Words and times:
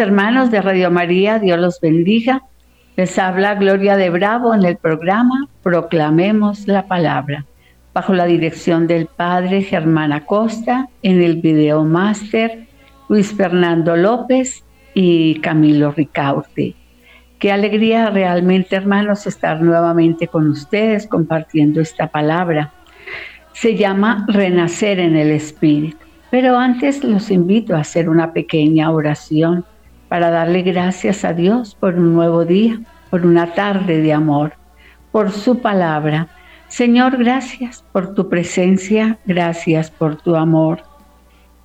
Hermanos 0.00 0.50
de 0.50 0.62
Radio 0.62 0.90
María, 0.90 1.38
Dios 1.38 1.58
los 1.58 1.80
bendiga. 1.80 2.42
Les 2.96 3.18
habla 3.18 3.54
Gloria 3.56 3.96
de 3.96 4.10
Bravo 4.10 4.54
en 4.54 4.64
el 4.64 4.76
programa 4.76 5.48
Proclamemos 5.62 6.68
la 6.68 6.86
Palabra, 6.86 7.44
bajo 7.92 8.14
la 8.14 8.26
dirección 8.26 8.86
del 8.86 9.06
Padre 9.06 9.62
Germán 9.62 10.12
Acosta, 10.12 10.88
en 11.02 11.20
el 11.20 11.36
video 11.36 11.84
máster 11.84 12.66
Luis 13.08 13.34
Fernando 13.34 13.96
López 13.96 14.64
y 14.94 15.40
Camilo 15.40 15.92
Ricaurte. 15.92 16.74
Qué 17.38 17.50
alegría 17.50 18.10
realmente, 18.10 18.76
hermanos, 18.76 19.26
estar 19.26 19.60
nuevamente 19.60 20.28
con 20.28 20.48
ustedes 20.48 21.06
compartiendo 21.06 21.80
esta 21.80 22.06
palabra. 22.06 22.72
Se 23.52 23.76
llama 23.76 24.26
Renacer 24.28 25.00
en 25.00 25.16
el 25.16 25.30
Espíritu. 25.32 25.98
Pero 26.30 26.56
antes 26.56 27.04
los 27.04 27.30
invito 27.30 27.76
a 27.76 27.80
hacer 27.80 28.08
una 28.08 28.32
pequeña 28.32 28.90
oración 28.90 29.66
para 30.12 30.30
darle 30.30 30.60
gracias 30.60 31.24
a 31.24 31.32
Dios 31.32 31.74
por 31.74 31.94
un 31.94 32.12
nuevo 32.12 32.44
día, 32.44 32.78
por 33.08 33.24
una 33.24 33.54
tarde 33.54 34.02
de 34.02 34.12
amor, 34.12 34.52
por 35.10 35.30
su 35.30 35.62
palabra. 35.62 36.28
Señor, 36.68 37.16
gracias 37.16 37.82
por 37.92 38.12
tu 38.12 38.28
presencia, 38.28 39.16
gracias 39.24 39.90
por 39.90 40.16
tu 40.16 40.36
amor. 40.36 40.82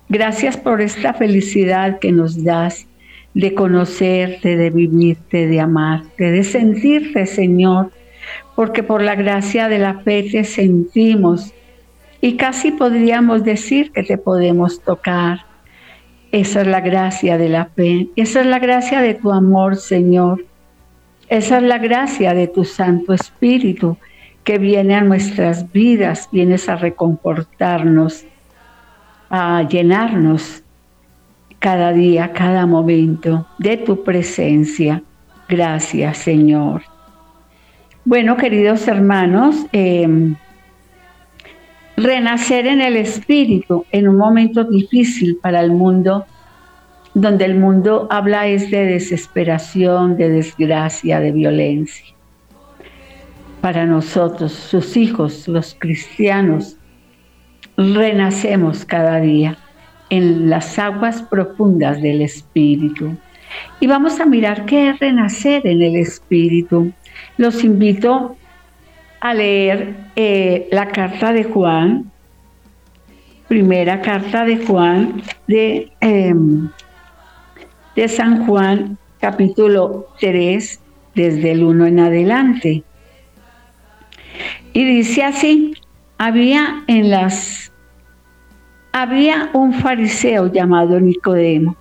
Gracias 0.08 0.56
por 0.56 0.80
esta 0.80 1.12
felicidad 1.12 1.98
que 1.98 2.10
nos 2.10 2.42
das 2.42 2.86
de 3.34 3.52
conocerte, 3.52 4.56
de 4.56 4.70
vivirte, 4.70 5.46
de 5.46 5.60
amarte, 5.60 6.30
de 6.30 6.42
sentirte, 6.42 7.26
Señor, 7.26 7.92
porque 8.56 8.82
por 8.82 9.02
la 9.02 9.14
gracia 9.14 9.68
de 9.68 9.78
la 9.78 10.00
fe 10.00 10.22
te 10.22 10.44
sentimos 10.44 11.52
y 12.22 12.38
casi 12.38 12.70
podríamos 12.70 13.44
decir 13.44 13.92
que 13.92 14.04
te 14.04 14.16
podemos 14.16 14.80
tocar. 14.80 15.47
Esa 16.30 16.60
es 16.60 16.66
la 16.66 16.80
gracia 16.80 17.38
de 17.38 17.48
la 17.48 17.66
fe, 17.66 18.08
esa 18.16 18.40
es 18.40 18.46
la 18.46 18.58
gracia 18.58 19.00
de 19.00 19.14
tu 19.14 19.32
amor, 19.32 19.76
Señor. 19.76 20.44
Esa 21.28 21.58
es 21.58 21.62
la 21.62 21.78
gracia 21.78 22.34
de 22.34 22.48
tu 22.48 22.64
Santo 22.64 23.12
Espíritu 23.12 23.96
que 24.44 24.58
viene 24.58 24.94
a 24.94 25.02
nuestras 25.02 25.70
vidas, 25.72 26.28
vienes 26.32 26.68
a 26.68 26.76
reconfortarnos, 26.76 28.24
a 29.30 29.62
llenarnos 29.68 30.62
cada 31.58 31.92
día, 31.92 32.32
cada 32.32 32.66
momento 32.66 33.46
de 33.58 33.76
tu 33.76 34.04
presencia. 34.04 35.02
Gracias, 35.48 36.18
Señor. 36.18 36.82
Bueno, 38.04 38.36
queridos 38.36 38.88
hermanos, 38.88 39.66
em, 39.72 40.36
renacer 41.98 42.66
en 42.66 42.80
el 42.80 42.96
Espíritu 42.96 43.84
en 43.90 44.08
un 44.08 44.16
momento 44.16 44.64
difícil 44.64 45.36
para 45.36 45.60
el 45.60 45.72
mundo, 45.72 46.26
donde 47.14 47.44
el 47.44 47.56
mundo 47.56 48.06
habla 48.10 48.46
es 48.46 48.70
de 48.70 48.84
desesperación, 48.84 50.16
de 50.16 50.28
desgracia, 50.28 51.20
de 51.20 51.32
violencia. 51.32 52.06
Para 53.60 53.84
nosotros, 53.86 54.52
sus 54.52 54.96
hijos, 54.96 55.48
los 55.48 55.74
cristianos, 55.76 56.76
renacemos 57.76 58.84
cada 58.84 59.20
día 59.20 59.56
en 60.10 60.48
las 60.48 60.78
aguas 60.78 61.22
profundas 61.22 62.00
del 62.00 62.22
Espíritu. 62.22 63.16
Y 63.80 63.88
vamos 63.88 64.20
a 64.20 64.26
mirar 64.26 64.64
qué 64.66 64.90
es 64.90 65.00
renacer 65.00 65.66
en 65.66 65.82
el 65.82 65.96
Espíritu. 65.96 66.92
Los 67.36 67.64
invito 67.64 68.36
a 69.20 69.34
leer 69.34 69.94
eh, 70.16 70.68
la 70.70 70.88
carta 70.88 71.32
de 71.32 71.44
Juan, 71.44 72.10
primera 73.48 74.00
carta 74.00 74.44
de 74.44 74.58
Juan, 74.58 75.22
de, 75.46 75.90
em, 76.00 76.68
de 77.96 78.08
San 78.08 78.46
Juan, 78.46 78.98
capítulo 79.20 80.08
3, 80.20 80.80
desde 81.14 81.52
el 81.52 81.64
1 81.64 81.86
en 81.86 82.00
adelante. 82.00 82.82
Y 84.72 84.84
dice 84.84 85.24
así, 85.24 85.74
había 86.18 86.84
en 86.86 87.10
las 87.10 87.72
había 88.92 89.50
un 89.52 89.74
fariseo 89.74 90.50
llamado 90.52 90.98
Nicodemo, 90.98 91.76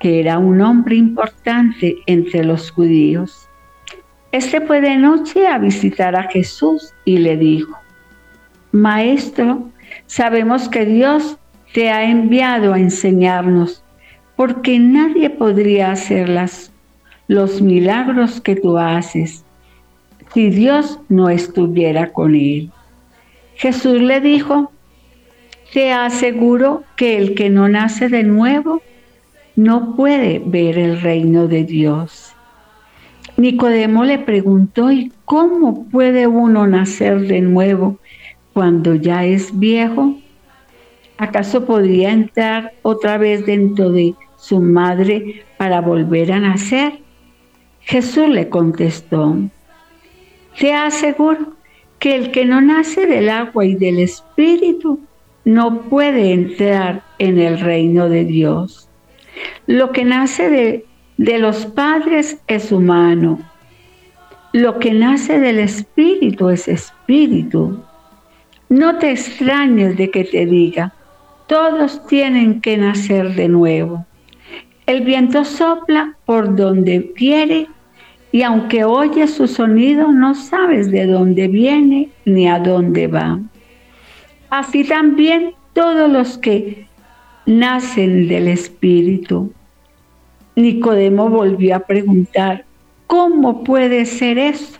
que 0.00 0.20
era 0.20 0.38
un 0.38 0.60
hombre 0.60 0.96
importante 0.96 1.96
entre 2.06 2.44
los 2.44 2.70
judíos. 2.70 3.47
Este 4.30 4.60
fue 4.60 4.80
de 4.80 4.96
noche 4.96 5.46
a 5.46 5.58
visitar 5.58 6.14
a 6.14 6.24
Jesús 6.24 6.92
y 7.04 7.18
le 7.18 7.36
dijo, 7.36 7.78
Maestro, 8.72 9.70
sabemos 10.06 10.68
que 10.68 10.84
Dios 10.84 11.38
te 11.72 11.90
ha 11.90 12.04
enviado 12.10 12.74
a 12.74 12.78
enseñarnos, 12.78 13.82
porque 14.36 14.78
nadie 14.78 15.30
podría 15.30 15.92
hacer 15.92 16.28
los 17.26 17.62
milagros 17.62 18.40
que 18.40 18.56
tú 18.56 18.78
haces 18.78 19.44
si 20.32 20.50
Dios 20.50 21.00
no 21.08 21.30
estuviera 21.30 22.12
con 22.12 22.34
él. 22.34 22.70
Jesús 23.54 24.00
le 24.00 24.20
dijo, 24.20 24.72
te 25.72 25.92
aseguro 25.92 26.84
que 26.96 27.18
el 27.18 27.34
que 27.34 27.50
no 27.50 27.68
nace 27.68 28.08
de 28.08 28.22
nuevo 28.22 28.82
no 29.56 29.96
puede 29.96 30.40
ver 30.44 30.78
el 30.78 31.00
reino 31.00 31.48
de 31.48 31.64
Dios. 31.64 32.27
Nicodemo 33.38 34.02
le 34.04 34.18
preguntó, 34.18 34.90
¿y 34.90 35.12
cómo 35.24 35.88
puede 35.90 36.26
uno 36.26 36.66
nacer 36.66 37.20
de 37.20 37.40
nuevo 37.40 37.98
cuando 38.52 38.96
ya 38.96 39.24
es 39.24 39.56
viejo? 39.56 40.16
¿Acaso 41.18 41.64
podría 41.64 42.10
entrar 42.10 42.72
otra 42.82 43.16
vez 43.16 43.46
dentro 43.46 43.90
de 43.92 44.16
su 44.36 44.60
madre 44.60 45.44
para 45.56 45.80
volver 45.80 46.32
a 46.32 46.40
nacer? 46.40 46.98
Jesús 47.80 48.28
le 48.28 48.48
contestó, 48.48 49.36
te 50.58 50.74
aseguro 50.74 51.54
que 52.00 52.16
el 52.16 52.32
que 52.32 52.44
no 52.44 52.60
nace 52.60 53.06
del 53.06 53.28
agua 53.28 53.64
y 53.64 53.76
del 53.76 54.00
espíritu 54.00 54.98
no 55.44 55.82
puede 55.82 56.32
entrar 56.32 57.04
en 57.20 57.38
el 57.38 57.60
reino 57.60 58.08
de 58.08 58.24
Dios. 58.24 58.88
Lo 59.68 59.92
que 59.92 60.04
nace 60.04 60.50
de, 60.50 60.87
de 61.18 61.38
los 61.38 61.66
padres 61.66 62.38
es 62.46 62.72
humano. 62.72 63.38
Lo 64.52 64.78
que 64.78 64.92
nace 64.92 65.38
del 65.38 65.58
espíritu 65.58 66.48
es 66.48 66.68
espíritu. 66.68 67.82
No 68.68 68.98
te 68.98 69.10
extrañes 69.10 69.96
de 69.96 70.10
que 70.10 70.24
te 70.24 70.46
diga, 70.46 70.94
todos 71.48 72.06
tienen 72.06 72.60
que 72.60 72.76
nacer 72.76 73.34
de 73.34 73.48
nuevo. 73.48 74.06
El 74.86 75.02
viento 75.02 75.44
sopla 75.44 76.16
por 76.24 76.54
donde 76.56 77.12
quiere 77.14 77.66
y 78.30 78.42
aunque 78.42 78.84
oyes 78.84 79.34
su 79.34 79.46
sonido 79.46 80.12
no 80.12 80.34
sabes 80.34 80.90
de 80.90 81.06
dónde 81.06 81.48
viene 81.48 82.10
ni 82.24 82.48
a 82.48 82.58
dónde 82.58 83.06
va. 83.06 83.40
Así 84.50 84.84
también 84.84 85.52
todos 85.72 86.10
los 86.10 86.38
que 86.38 86.86
nacen 87.46 88.28
del 88.28 88.48
Espíritu. 88.48 89.52
Nicodemo 90.62 91.28
volvió 91.28 91.76
a 91.76 91.80
preguntar, 91.80 92.64
¿cómo 93.06 93.64
puede 93.64 94.04
ser 94.04 94.38
eso? 94.38 94.78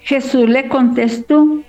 Jesús 0.00 0.48
le 0.48 0.68
contestó, 0.68 1.60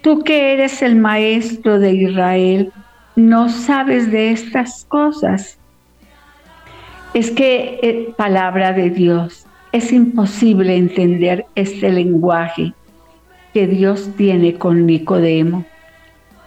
tú 0.00 0.22
que 0.24 0.52
eres 0.54 0.82
el 0.82 0.96
maestro 0.96 1.78
de 1.78 1.92
Israel, 1.92 2.72
no 3.16 3.48
sabes 3.48 4.10
de 4.10 4.30
estas 4.30 4.84
cosas. 4.86 5.58
Es 7.14 7.30
que 7.30 7.78
eh, 7.82 8.14
palabra 8.16 8.72
de 8.72 8.90
Dios, 8.90 9.46
es 9.72 9.92
imposible 9.92 10.76
entender 10.76 11.46
este 11.54 11.90
lenguaje 11.90 12.72
que 13.52 13.66
Dios 13.66 14.10
tiene 14.16 14.54
con 14.54 14.86
Nicodemo 14.86 15.64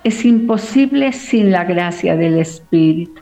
es 0.04 0.26
imposible 0.26 1.14
sin 1.14 1.52
la 1.52 1.64
gracia 1.64 2.16
del 2.16 2.40
Espíritu. 2.40 3.22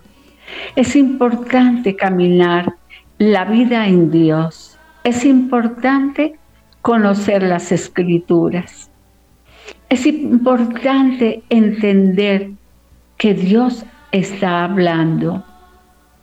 Es 0.75 0.95
importante 0.95 1.95
caminar 1.95 2.73
la 3.17 3.45
vida 3.45 3.87
en 3.87 4.11
Dios. 4.11 4.77
Es 5.03 5.25
importante 5.25 6.35
conocer 6.81 7.43
las 7.43 7.71
escrituras. 7.71 8.89
Es 9.89 10.05
importante 10.05 11.43
entender 11.49 12.51
que 13.17 13.33
Dios 13.33 13.85
está 14.11 14.63
hablando. 14.63 15.43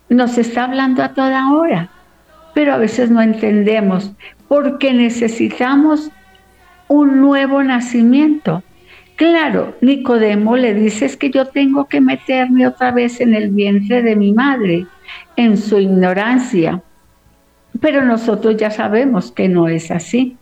Nos 0.08 0.38
está 0.38 0.64
hablando 0.64 1.02
a 1.02 1.14
toda 1.14 1.52
hora, 1.52 1.90
pero 2.54 2.74
a 2.74 2.78
veces 2.78 3.10
no 3.10 3.20
entendemos 3.20 4.12
porque 4.48 4.92
necesitamos 4.92 6.10
un 6.88 7.20
nuevo 7.20 7.62
nacimiento. 7.62 8.62
Claro, 9.16 9.74
Nicodemo 9.80 10.56
le 10.56 10.74
dice 10.74 11.06
es 11.06 11.16
que 11.16 11.30
yo 11.30 11.46
tengo 11.46 11.86
que 11.86 12.00
meterme 12.00 12.66
otra 12.66 12.92
vez 12.92 13.20
en 13.20 13.34
el 13.34 13.50
vientre 13.50 14.02
de 14.02 14.14
mi 14.14 14.32
madre, 14.32 14.86
en 15.36 15.56
su 15.56 15.78
ignorancia. 15.78 16.82
Pero 17.80 18.04
nosotros 18.04 18.56
ya 18.56 18.70
sabemos 18.70 19.32
que 19.32 19.48
no 19.48 19.68
es 19.68 19.90
así. 19.90 20.36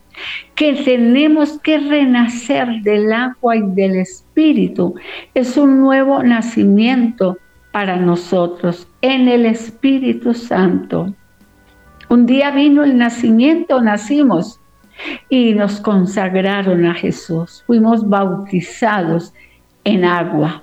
que 0.54 0.74
tenemos 0.84 1.58
que 1.60 1.78
renacer 1.78 2.68
del 2.82 3.12
agua 3.12 3.56
y 3.56 3.62
del 3.62 3.96
espíritu. 3.96 4.94
Es 5.34 5.56
un 5.56 5.80
nuevo 5.80 6.22
nacimiento 6.22 7.38
para 7.72 7.96
nosotros 7.96 8.86
en 9.00 9.28
el 9.28 9.46
Espíritu 9.46 10.34
Santo. 10.34 11.12
Un 12.08 12.26
día 12.26 12.52
vino 12.52 12.84
el 12.84 12.96
nacimiento, 12.96 13.80
nacimos 13.80 14.60
y 15.28 15.54
nos 15.54 15.80
consagraron 15.80 16.86
a 16.86 16.94
Jesús. 16.94 17.62
Fuimos 17.66 18.08
bautizados 18.08 19.32
en 19.84 20.04
agua. 20.04 20.62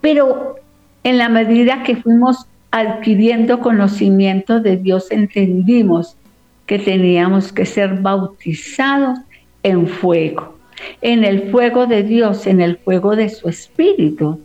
Pero 0.00 0.56
en 1.02 1.18
la 1.18 1.28
medida 1.28 1.82
que 1.82 1.96
fuimos 1.96 2.46
adquiriendo 2.70 3.60
conocimiento 3.60 4.60
de 4.60 4.76
Dios, 4.76 5.10
entendimos 5.10 6.16
que 6.66 6.78
teníamos 6.78 7.52
que 7.52 7.66
ser 7.66 8.00
bautizados 8.00 9.18
en 9.62 9.86
fuego, 9.86 10.58
en 11.00 11.24
el 11.24 11.50
fuego 11.50 11.86
de 11.86 12.02
Dios, 12.02 12.46
en 12.46 12.60
el 12.60 12.78
fuego 12.78 13.16
de 13.16 13.28
su 13.28 13.48
Espíritu. 13.48 14.40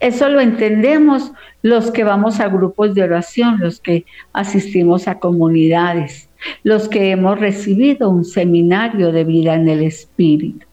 Eso 0.00 0.28
lo 0.28 0.40
entendemos 0.40 1.32
los 1.62 1.90
que 1.90 2.04
vamos 2.04 2.40
a 2.40 2.48
grupos 2.48 2.94
de 2.94 3.02
oración, 3.02 3.58
los 3.60 3.80
que 3.80 4.04
asistimos 4.32 5.08
a 5.08 5.18
comunidades, 5.18 6.25
los 6.62 6.88
que 6.88 7.10
hemos 7.10 7.38
recibido 7.38 8.10
un 8.10 8.24
seminario 8.24 9.12
de 9.12 9.24
vida 9.24 9.54
en 9.54 9.68
el 9.68 9.82
Espíritu, 9.82 10.66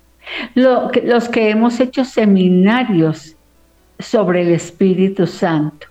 los 0.55 1.29
que 1.29 1.49
hemos 1.49 1.79
hecho 1.79 2.05
seminarios 2.05 3.35
sobre 3.99 4.41
el 4.41 4.49
Espíritu 4.49 5.27
Santo. 5.27 5.87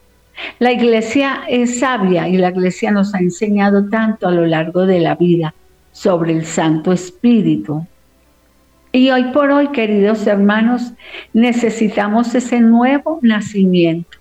La 0.58 0.72
iglesia 0.72 1.42
es 1.48 1.80
sabia 1.80 2.28
y 2.28 2.36
la 2.36 2.50
iglesia 2.50 2.90
nos 2.90 3.14
ha 3.14 3.18
enseñado 3.18 3.88
tanto 3.88 4.28
a 4.28 4.32
lo 4.32 4.46
largo 4.46 4.86
de 4.86 5.00
la 5.00 5.14
vida 5.14 5.54
sobre 5.92 6.32
el 6.32 6.44
Santo 6.44 6.92
Espíritu. 6.92 7.86
Y 8.92 9.10
hoy 9.10 9.24
por 9.32 9.50
hoy, 9.50 9.68
queridos 9.68 10.26
hermanos, 10.26 10.92
necesitamos 11.32 12.34
ese 12.34 12.60
nuevo 12.60 13.18
nacimiento. 13.22 14.18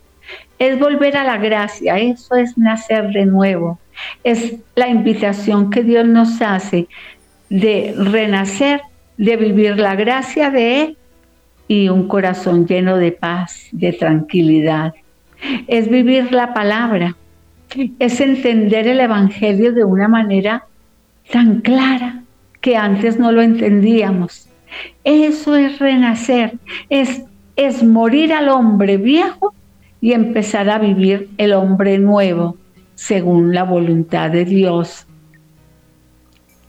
Es 0.60 0.80
volver 0.80 1.18
a 1.18 1.24
la 1.24 1.38
gracia, 1.38 1.98
eso 1.98 2.36
es 2.36 2.58
nacer 2.58 3.10
de 3.10 3.26
nuevo. 3.26 3.80
Es 4.24 4.56
la 4.76 4.88
invitación 4.88 5.70
que 5.70 5.84
Dios 5.84 6.06
nos 6.08 6.42
hace 6.42 6.88
de 7.50 7.94
renacer, 7.98 8.82
de 9.18 9.38
vivir 9.38 9.78
la 9.78 9.96
gracia 9.96 10.50
de 10.50 10.82
Él 10.82 10.98
y 11.68 11.90
un 11.90 12.08
corazón 12.08 12.66
lleno 12.68 12.98
de 12.98 13.12
paz, 13.12 13.68
de 13.72 13.94
tranquilidad. 13.94 14.94
Es 15.68 15.90
vivir 15.90 16.32
la 16.32 16.54
palabra, 16.54 17.16
es 18.00 18.20
entender 18.22 18.88
el 18.88 19.00
Evangelio 19.00 19.74
de 19.74 19.84
una 19.84 20.08
manera 20.08 20.66
tan 21.32 21.62
clara 21.62 22.24
que 22.62 22.78
antes 22.78 23.18
no 23.20 23.32
lo 23.32 23.42
entendíamos. 23.42 24.48
Eso 25.04 25.56
es 25.56 25.80
renacer, 25.80 26.54
es, 26.90 27.24
es 27.56 27.84
morir 27.84 28.34
al 28.34 28.50
hombre 28.50 28.98
viejo 28.98 29.54
y 30.00 30.14
empezar 30.14 30.70
a 30.70 30.80
vivir 30.80 31.30
el 31.38 31.54
hombre 31.54 31.98
nuevo 31.98 32.58
según 33.02 33.52
la 33.56 33.64
voluntad 33.64 34.30
de 34.30 34.46
Dios. 34.46 35.08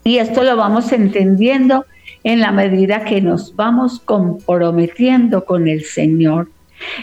Y 0.02 0.16
esto 0.16 0.42
lo 0.42 0.56
vamos 0.56 0.90
entendiendo 0.90 1.84
en 2.24 2.40
la 2.40 2.52
medida 2.52 3.04
que 3.04 3.20
nos 3.20 3.54
vamos 3.54 4.00
comprometiendo 4.00 5.44
con 5.44 5.68
el 5.68 5.84
Señor, 5.84 6.48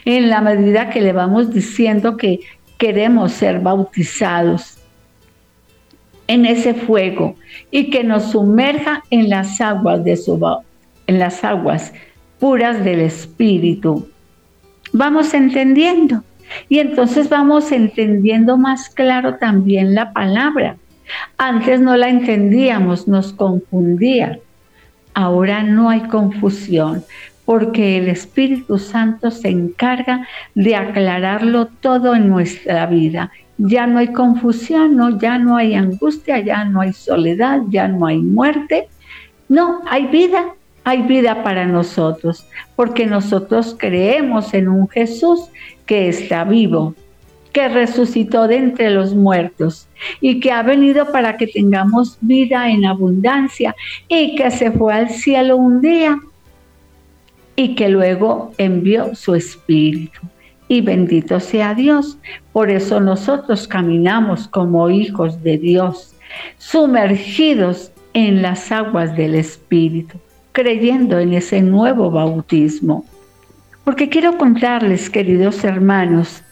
en 0.03 0.31
la 0.31 0.41
medida 0.41 0.89
que 0.89 1.01
le 1.01 1.13
vamos 1.13 1.53
diciendo 1.53 2.17
que 2.17 2.39
queremos 2.79 3.33
ser 3.33 3.59
bautizados 3.59 4.79
en 6.25 6.47
ese 6.47 6.73
fuego 6.73 7.35
y 7.69 7.91
que 7.91 8.03
nos 8.03 8.31
sumerja 8.31 9.03
en 9.11 9.29
las 9.29 9.61
aguas 9.61 10.03
de 10.03 10.17
su 10.17 10.39
en 11.05 11.19
las 11.19 11.43
aguas 11.43 11.93
puras 12.39 12.83
del 12.83 13.01
Espíritu. 13.01 14.09
Vamos 14.91 15.35
entendiendo. 15.35 16.23
Y 16.68 16.80
entonces 16.80 17.30
vamos 17.30 17.72
entendiendo 17.72 18.57
más 18.57 18.90
claro 18.90 19.36
también 19.36 19.96
la 19.96 20.13
palabra. 20.13 20.78
Antes 21.38 21.80
no 21.80 21.96
la 21.96 22.10
entendíamos, 22.10 23.07
nos 23.07 23.34
confundía. 23.34 24.40
Ahora 25.13 25.63
no 25.63 25.90
hay 25.90 26.01
confusión, 26.01 27.04
porque 27.46 27.98
el 27.98 28.10
Espíritu 28.10 28.78
Santo 28.78 29.31
se 29.31 29.50
encarga 29.50 30.28
de 30.54 30.75
aclararlo 30.75 31.66
todo 31.66 32.16
en 32.16 32.30
nuestra 32.30 32.86
vida. 32.86 33.31
Ya 33.57 33.88
no 33.88 34.00
hay 34.00 34.13
confusión, 34.13 34.96
no, 34.96 35.19
ya 35.19 35.38
no 35.38 35.57
hay 35.57 35.74
angustia, 35.74 36.40
ya 36.40 36.63
no 36.63 36.81
hay 36.81 36.94
soledad, 36.94 37.62
ya 37.69 37.88
no 37.88 38.06
hay 38.06 38.19
muerte. 38.19 38.88
No, 39.50 39.81
hay 39.90 40.06
vida, 40.07 40.54
hay 40.84 41.01
vida 41.01 41.44
para 41.44 41.66
nosotros, 41.66 42.46
porque 42.75 43.06
nosotros 43.06 43.75
creemos 43.78 44.54
en 44.54 44.69
un 44.69 44.88
Jesús 44.88 45.50
que 45.89 46.07
está 46.07 46.44
vivo, 46.44 46.94
que 47.51 47.68
resucitó 47.68 48.47
de 48.47 48.57
entre 48.57 48.91
los 48.91 49.15
muertos 49.15 49.88
y 50.21 50.39
que 50.39 50.51
ha 50.51 50.62
venido 50.62 51.12
para 51.12 51.36
que 51.36 51.47
tengamos 51.47 52.19
vida 52.21 52.69
en 52.69 52.86
abundancia 52.86 53.75
y 54.07 54.36
que 54.36 54.51
se 54.51 54.69
fue 54.71 54.94
al 54.94 55.09
cielo 55.09 55.57
un 55.57 55.81
día 55.81 56.19
y 57.56 57.74
que 57.74 57.89
luego 57.89 58.51
envió 58.59 59.15
su 59.15 59.33
espíritu. 59.33 60.19
Y 60.68 60.81
bendito 60.81 61.39
sea 61.39 61.74
Dios. 61.74 62.19
Por 62.53 62.69
eso 62.69 63.00
nosotros 63.00 63.68
caminamos 63.68 64.47
como 64.47 64.91
hijos 64.91 65.41
de 65.41 65.57
Dios, 65.57 66.13
sumergidos 66.59 67.91
en 68.13 68.44
las 68.44 68.71
aguas 68.71 69.18
del 69.18 69.33
espíritu 69.33 70.19
creyendo 70.51 71.18
en 71.19 71.33
ese 71.33 71.62
nuevo 71.62 72.12
bautismo. 72.12 73.06
Porque 73.89 74.07
quiero 74.07 74.38
contarles, 74.38 75.10
queridos 75.10 75.63
hermanos, 75.63 76.43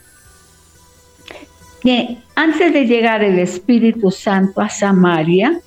que 1.80 2.18
antes 2.34 2.72
de 2.72 2.84
llegar 2.84 3.22
el 3.22 3.38
Espíritu 3.38 4.10
Santo 4.10 4.60
a 4.60 4.68
Samaria, 4.68 5.60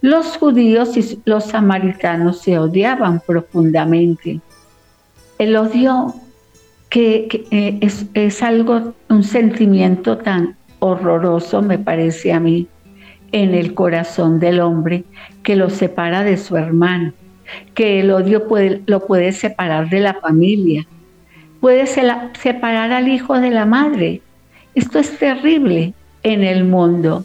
los 0.00 0.36
judíos 0.36 0.96
y 0.96 1.20
los 1.24 1.44
samaritanos 1.44 2.40
se 2.40 2.58
odiaban 2.58 3.20
profundamente. 3.24 4.40
El 5.38 5.54
odio 5.54 6.12
que, 6.88 7.46
eh, 7.52 7.78
es, 7.80 8.06
es 8.14 8.42
algo, 8.42 8.92
un 9.08 9.22
sentimiento 9.22 10.18
tan 10.18 10.56
horroroso, 10.80 11.62
me 11.62 11.78
parece 11.78 12.32
a 12.32 12.40
mí, 12.40 12.66
en 13.30 13.54
el 13.54 13.74
corazón 13.74 14.40
del 14.40 14.58
hombre, 14.58 15.04
que 15.44 15.54
lo 15.54 15.70
separa 15.70 16.24
de 16.24 16.36
su 16.36 16.56
hermano 16.56 17.12
que 17.74 18.00
el 18.00 18.10
odio 18.10 18.46
lo 18.86 19.06
puede 19.06 19.32
separar 19.32 19.88
de 19.88 20.00
la 20.00 20.14
familia, 20.14 20.86
puede 21.62 21.86
separar 21.86 22.90
al 22.90 23.06
hijo 23.06 23.38
de 23.38 23.50
la 23.50 23.64
madre. 23.64 24.20
Esto 24.74 24.98
es 24.98 25.16
terrible 25.18 25.94
en 26.24 26.42
el 26.42 26.64
mundo. 26.64 27.24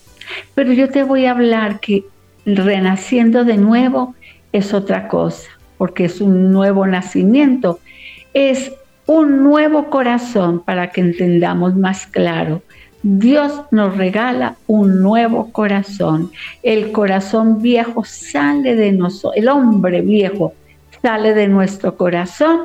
Pero 0.53 0.71
yo 0.73 0.89
te 0.89 1.01
voy 1.01 1.25
a 1.25 1.31
hablar 1.31 1.79
que 1.79 2.05
renaciendo 2.45 3.43
de 3.43 3.57
nuevo 3.57 4.13
es 4.53 4.75
otra 4.75 5.07
cosa, 5.07 5.49
porque 5.79 6.05
es 6.05 6.21
un 6.21 6.51
nuevo 6.53 6.85
nacimiento, 6.85 7.79
es 8.35 8.71
un 9.07 9.43
nuevo 9.43 9.89
corazón 9.89 10.59
para 10.59 10.91
que 10.91 11.01
entendamos 11.01 11.75
más 11.75 12.05
claro 12.05 12.61
Dios 13.03 13.61
nos 13.71 13.95
regala 13.95 14.57
un 14.65 15.01
nuevo 15.01 15.51
corazón. 15.51 16.31
El 16.61 16.91
corazón 16.91 17.61
viejo 17.61 18.03
sale 18.03 18.75
de 18.75 18.91
nosotros, 18.91 19.33
el 19.37 19.47
hombre 19.49 20.01
viejo 20.01 20.53
sale 21.01 21.33
de 21.33 21.47
nuestro 21.47 21.95
corazón 21.95 22.61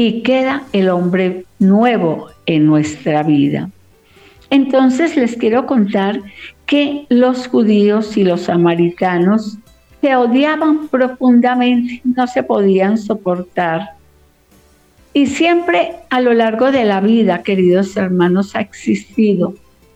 y 0.00 0.22
queda 0.22 0.62
el 0.72 0.90
hombre 0.90 1.44
nuevo 1.58 2.28
en 2.46 2.66
nuestra 2.66 3.24
vida. 3.24 3.68
Entonces 4.48 5.16
les 5.16 5.36
quiero 5.36 5.66
contar 5.66 6.22
que 6.66 7.04
los 7.08 7.48
judíos 7.48 8.16
y 8.16 8.22
los 8.22 8.42
samaritanos 8.42 9.58
se 10.00 10.14
odiaban 10.14 10.86
profundamente, 10.86 12.00
no 12.04 12.28
se 12.28 12.44
podían 12.44 12.96
soportar. 12.96 13.94
Y 15.14 15.26
siempre 15.26 15.96
a 16.10 16.20
lo 16.20 16.32
largo 16.32 16.70
de 16.70 16.84
la 16.84 17.00
vida, 17.00 17.42
queridos 17.42 17.96
hermanos, 17.96 18.54
ha 18.54 18.60
existido 18.60 19.54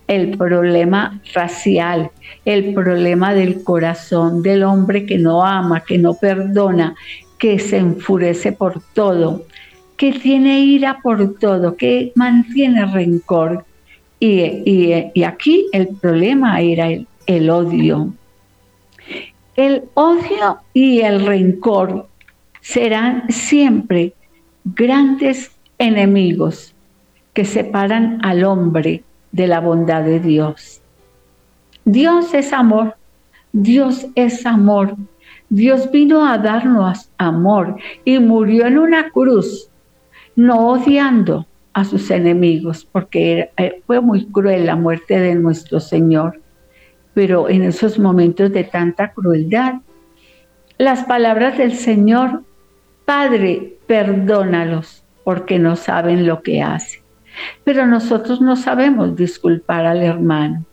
el 0.08 0.36
problema 0.36 1.20
racial, 1.32 2.10
el 2.44 2.74
problema 2.74 3.34
del 3.34 3.62
corazón 3.62 4.42
del 4.42 4.64
hombre 4.64 5.06
que 5.06 5.18
no 5.18 5.44
ama, 5.44 5.84
que 5.84 5.96
no 5.96 6.14
perdona, 6.14 6.96
que 7.38 7.60
se 7.60 7.78
enfurece 7.78 8.50
por 8.50 8.82
todo, 8.94 9.44
que 10.02 10.10
tiene 10.14 10.58
ira 10.58 10.98
por 11.00 11.38
todo, 11.38 11.76
que 11.76 12.10
mantiene 12.16 12.84
rencor. 12.86 13.64
Y, 14.18 15.22
aquí 15.24 15.68
el 15.72 15.90
problema 15.94 16.60
era 16.60 16.88
el 17.26 17.50
odio. 17.50 18.12
El 19.54 19.84
odio 19.94 20.58
y 20.74 21.02
el 21.02 21.24
rencor 21.24 22.08
serán 22.60 23.30
siempre 23.30 24.12
grandes 24.64 25.52
enemigos 25.78 26.74
que 27.32 27.44
separan 27.44 28.18
al 28.24 28.42
hombre 28.42 29.04
de 29.30 29.46
la 29.46 29.60
bondad 29.60 30.02
de 30.02 30.18
Dios. 30.18 30.80
Dios 31.84 32.34
es 32.34 32.52
amor, 32.52 32.96
Dios 33.52 34.08
es 34.16 34.46
amor. 34.46 34.96
Dios 35.48 35.92
vino 35.92 36.26
a 36.26 36.38
darnos 36.38 37.08
amor 37.18 37.76
y 38.04 38.18
murió 38.18 38.66
en 38.66 38.78
una 38.78 39.08
cruz, 39.10 39.68
no 40.36 40.68
odiando 40.68 41.46
a 41.72 41.84
sus 41.84 42.10
enemigos, 42.10 42.86
porque 42.90 43.50
eh, 43.56 43.82
fue 43.86 44.00
muy 44.00 44.26
cruel 44.26 44.66
la 44.66 44.76
muerte 44.76 45.18
de 45.18 45.34
nuestro 45.34 45.80
Señor. 45.80 46.40
Pero 47.14 47.48
en 47.48 47.62
esos 47.62 47.98
momentos 47.98 48.52
de 48.52 48.64
tanta 48.64 49.12
crueldad, 49.12 49.74
las 50.78 51.04
palabras 51.04 51.58
del 51.58 51.74
Señor, 51.74 52.42
Padre, 53.04 53.78
perdónalos, 53.86 55.04
porque 55.24 55.58
no 55.58 55.76
saben 55.76 56.26
lo 56.26 56.42
que 56.42 56.62
hacen. 56.62 57.02
Pero 57.64 57.86
nosotros 57.86 58.40
no 58.40 58.56
sabemos 58.56 59.16
disculpar 59.16 59.86
al 59.86 60.02
hermano. 60.02 60.64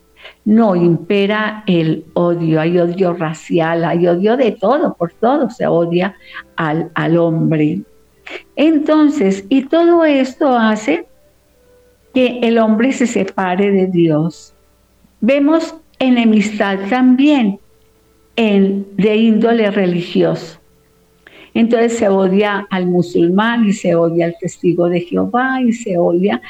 No, 0.46 0.76
impera 0.76 1.64
el 1.68 2.06
odio, 2.14 2.60
hay 2.60 2.78
odio 2.78 3.14
racial, 3.14 3.86
hay 3.86 4.08
odio 4.08 4.36
de 4.36 4.52
todo, 4.52 4.94
por 4.96 5.14
todo 5.14 5.50
se 5.50 5.68
odia 5.68 6.16
al, 6.56 6.92
al 6.94 7.18
hombre. 7.18 7.82
Entonces, 8.56 9.46
y 9.50 9.64
todo 9.64 10.06
esto 10.06 10.58
hace 10.58 11.06
que 12.14 12.40
el 12.42 12.58
hombre 12.58 12.92
se 12.92 13.08
separe 13.08 13.72
de 13.72 13.88
Dios. 13.88 14.54
Vemos 15.22 15.76
enemistad 16.00 16.80
también 16.90 17.60
en, 18.36 18.88
de 18.96 19.16
índole 19.16 19.70
religioso. 19.70 20.60
Entonces 21.54 21.98
se 21.98 22.08
odia 22.08 22.68
al 22.70 22.86
musulmán 22.86 23.68
y 23.68 23.74
se 23.74 23.96
odia 23.96 24.28
al 24.28 24.36
testigo 24.40 24.88
de 24.88 25.02
Jehová 25.02 25.62
y 25.62 25.74
se 25.74 25.98
odia. 25.98 26.42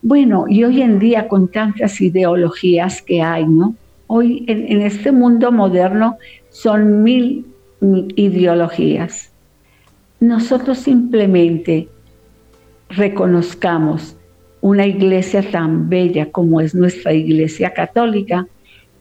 Bueno, 0.00 0.46
y 0.48 0.64
hoy 0.64 0.80
en 0.80 0.98
día 0.98 1.28
con 1.28 1.48
tantas 1.48 2.00
ideologías 2.00 3.02
que 3.02 3.20
hay, 3.20 3.46
¿no? 3.46 3.74
Hoy 4.06 4.44
en, 4.46 4.80
este 4.80 5.12
mundo 5.12 5.50
moderno 5.50 6.16
son 6.50 7.02
mil 7.02 7.46
ideologías. 8.16 9.33
Nosotros 10.26 10.78
simplemente 10.78 11.88
reconozcamos 12.88 14.16
una 14.60 14.86
iglesia 14.86 15.42
tan 15.50 15.88
bella 15.88 16.30
como 16.30 16.60
es 16.60 16.74
nuestra 16.74 17.12
iglesia 17.12 17.72
católica 17.72 18.46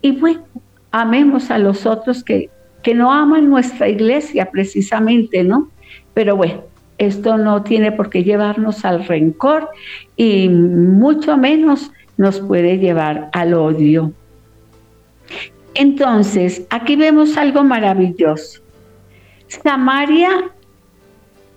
y 0.01 0.11
bueno, 0.11 0.43
amemos 0.91 1.49
a 1.51 1.57
los 1.57 1.85
otros 1.85 2.23
que 2.23 2.49
que 2.83 2.93
no 2.93 3.11
aman 3.11 3.49
nuestra 3.49 3.87
iglesia 3.89 4.51
precisamente, 4.51 5.43
¿no? 5.43 5.69
Pero 6.13 6.35
bueno, 6.35 6.65
esto 6.97 7.37
no 7.37 7.63
tiene 7.63 7.91
por 7.93 8.09
qué 8.09 8.23
llevarnos 8.23 8.85
al 8.85 9.07
rencor 9.07 9.69
y 10.15 10.49
mucho 10.49 11.37
menos 11.37 11.91
nos 12.17 12.41
puede 12.41 12.77
llevar 12.77 13.29
al 13.33 13.53
odio. 13.53 14.11
Entonces, 15.73 16.67
aquí 16.69 16.95
vemos 16.95 17.35
algo 17.37 17.63
maravilloso. 17.63 18.61
Samaria, 19.47 20.51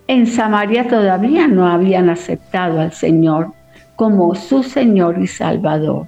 en 0.07 0.25
Samaria 0.27 0.87
todavía 0.87 1.47
no 1.47 1.67
habían 1.67 2.09
aceptado 2.09 2.79
al 2.79 2.93
Señor 2.93 3.51
como 3.95 4.35
su 4.35 4.63
Señor 4.63 5.19
y 5.21 5.27
Salvador. 5.27 6.07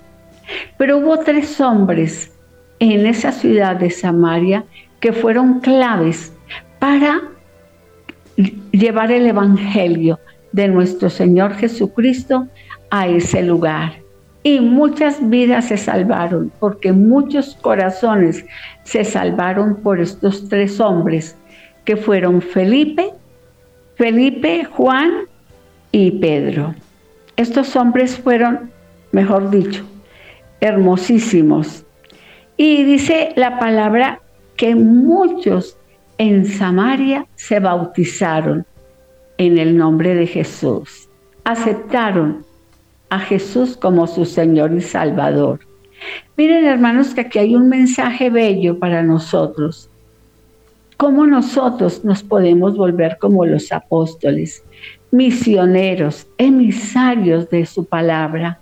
Pero 0.78 0.98
hubo 0.98 1.20
tres 1.20 1.60
hombres 1.60 2.32
en 2.80 3.06
esa 3.06 3.32
ciudad 3.32 3.76
de 3.76 3.90
Samaria 3.90 4.64
que 5.00 5.12
fueron 5.12 5.60
claves 5.60 6.34
para 6.80 7.22
llevar 8.72 9.12
el 9.12 9.28
Evangelio 9.28 10.20
de 10.52 10.68
nuestro 10.68 11.10
Señor 11.10 11.54
Jesucristo 11.56 12.48
a 12.90 13.08
ese 13.08 13.44
lugar. 13.44 13.94
Y 14.44 14.62
muchas 14.62 15.30
vidas 15.30 15.66
se 15.66 15.78
salvaron, 15.78 16.52
porque 16.60 16.94
muchos 16.94 17.58
corazones 17.62 18.46
se 18.84 19.04
salvaron 19.04 19.76
por 19.76 20.00
estos 20.00 20.48
tres 20.48 20.80
hombres, 20.80 21.38
que 21.84 21.98
fueron 21.98 22.42
Felipe, 22.42 23.12
Felipe, 24.00 24.64
Juan 24.64 25.12
y 25.92 26.12
Pedro. 26.12 26.74
Estos 27.36 27.76
hombres 27.76 28.18
fueron, 28.18 28.72
mejor 29.12 29.52
dicho, 29.52 29.84
hermosísimos. 30.62 31.86
Y 32.56 32.86
dice 32.86 33.34
la 33.36 33.60
palabra 33.60 34.22
que 34.56 34.74
muchos 34.74 35.78
en 36.18 36.46
Samaria 36.46 37.28
se 37.36 37.60
bautizaron 37.60 38.66
en 39.38 39.58
el 39.58 39.76
nombre 39.76 40.16
de 40.16 40.28
Jesús. 40.28 41.10
Aceptaron 41.44 42.46
a 43.10 43.20
Jesús 43.20 43.76
como 43.76 44.08
su 44.08 44.24
Señor 44.24 44.72
y 44.72 44.80
Salvador. 44.80 45.60
Miren 46.38 46.64
hermanos 46.64 47.14
que 47.14 47.20
aquí 47.20 47.40
hay 47.40 47.54
un 47.54 47.68
mensaje 47.68 48.30
bello 48.30 48.80
para 48.80 49.04
nosotros. 49.04 49.89
¿Cómo 51.00 51.26
nosotros 51.26 52.04
nos 52.04 52.24
podemos 52.24 52.76
volver 52.76 53.18
como 53.22 53.46
los 53.46 53.72
apóstoles, 53.72 54.66
misioneros, 55.12 56.28
emisarios 56.38 57.50
de 57.50 57.66
su 57.66 57.86
palabra? 57.86 58.60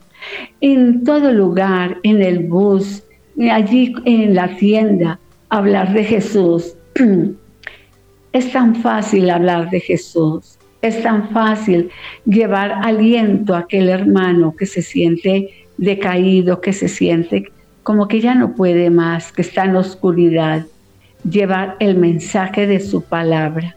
En 0.62 1.04
todo 1.04 1.32
lugar, 1.32 1.98
en 2.04 2.22
el 2.22 2.46
bus, 2.46 3.02
allí 3.52 3.96
en 4.06 4.36
la 4.36 4.56
tienda, 4.56 5.20
hablar 5.50 5.92
de 5.94 6.04
Jesús. 6.04 6.76
Es 8.34 8.52
tan 8.52 8.76
fácil 8.76 9.32
hablar 9.32 9.72
de 9.72 9.80
Jesús. 9.80 10.60
Es 10.84 11.02
tan 11.02 11.32
fácil 11.32 11.90
llevar 12.24 12.72
aliento 12.84 13.56
a 13.56 13.60
aquel 13.62 13.90
hermano 13.90 14.54
que 14.56 14.68
se 14.68 14.84
siente 14.84 15.50
decaído, 15.78 16.62
que 16.62 16.72
se 16.72 16.88
siente 16.88 17.52
como 17.82 18.08
que 18.08 18.22
ya 18.22 18.36
no 18.36 18.54
puede 18.54 18.92
más, 18.92 19.32
que 19.32 19.42
está 19.42 19.66
en 19.66 19.76
oscuridad. 19.76 20.68
Llevar 21.30 21.76
el 21.80 21.98
mensaje 21.98 22.68
de 22.68 22.80
su 22.80 23.02
palabra. 23.04 23.76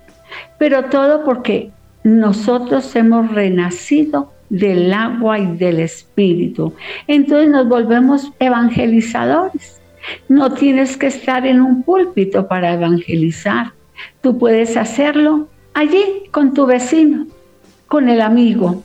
Pero 0.58 0.84
todo 0.84 1.24
porque 1.24 1.70
nosotros 2.04 2.94
hemos 2.96 3.32
renacido 3.32 4.32
del 4.48 4.92
agua 4.92 5.38
y 5.38 5.56
del 5.56 5.80
espíritu. 5.80 6.74
Entonces 7.06 7.48
nos 7.48 7.68
volvemos 7.68 8.30
evangelizadores. 8.38 9.80
No 10.28 10.52
tienes 10.52 10.96
que 10.96 11.06
estar 11.06 11.46
en 11.46 11.60
un 11.60 11.82
púlpito 11.82 12.48
para 12.48 12.72
evangelizar. 12.72 13.72
Tú 14.20 14.38
puedes 14.38 14.76
hacerlo 14.76 15.48
allí 15.74 16.24
con 16.30 16.52
tu 16.52 16.66
vecino, 16.66 17.26
con 17.86 18.08
el 18.08 18.20
amigo. 18.20 18.82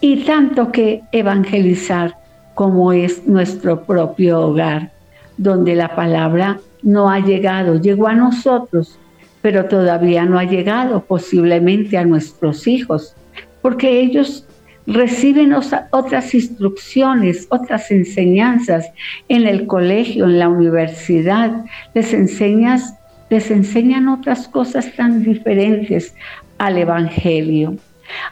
Y 0.00 0.24
tanto 0.24 0.70
que 0.70 1.02
evangelizar 1.12 2.16
como 2.54 2.92
es 2.92 3.26
nuestro 3.26 3.84
propio 3.84 4.40
hogar, 4.40 4.92
donde 5.36 5.74
la 5.74 5.94
palabra 5.94 6.58
no 6.82 7.10
ha 7.10 7.20
llegado, 7.20 7.80
llegó 7.80 8.08
a 8.08 8.14
nosotros, 8.14 8.98
pero 9.42 9.66
todavía 9.66 10.24
no 10.24 10.38
ha 10.38 10.44
llegado 10.44 11.04
posiblemente 11.04 11.96
a 11.96 12.04
nuestros 12.04 12.66
hijos, 12.66 13.14
porque 13.62 14.00
ellos 14.00 14.46
reciben 14.88 15.54
otras 15.90 16.34
instrucciones, 16.34 17.46
otras 17.50 17.90
enseñanzas 17.90 18.86
en 19.28 19.46
el 19.46 19.66
colegio, 19.66 20.24
en 20.24 20.38
la 20.38 20.48
universidad. 20.48 21.64
Les, 21.94 22.14
enseñas, 22.14 22.94
les 23.28 23.50
enseñan 23.50 24.08
otras 24.08 24.48
cosas 24.48 24.90
tan 24.96 25.22
diferentes 25.22 26.14
al 26.56 26.78
Evangelio. 26.78 27.76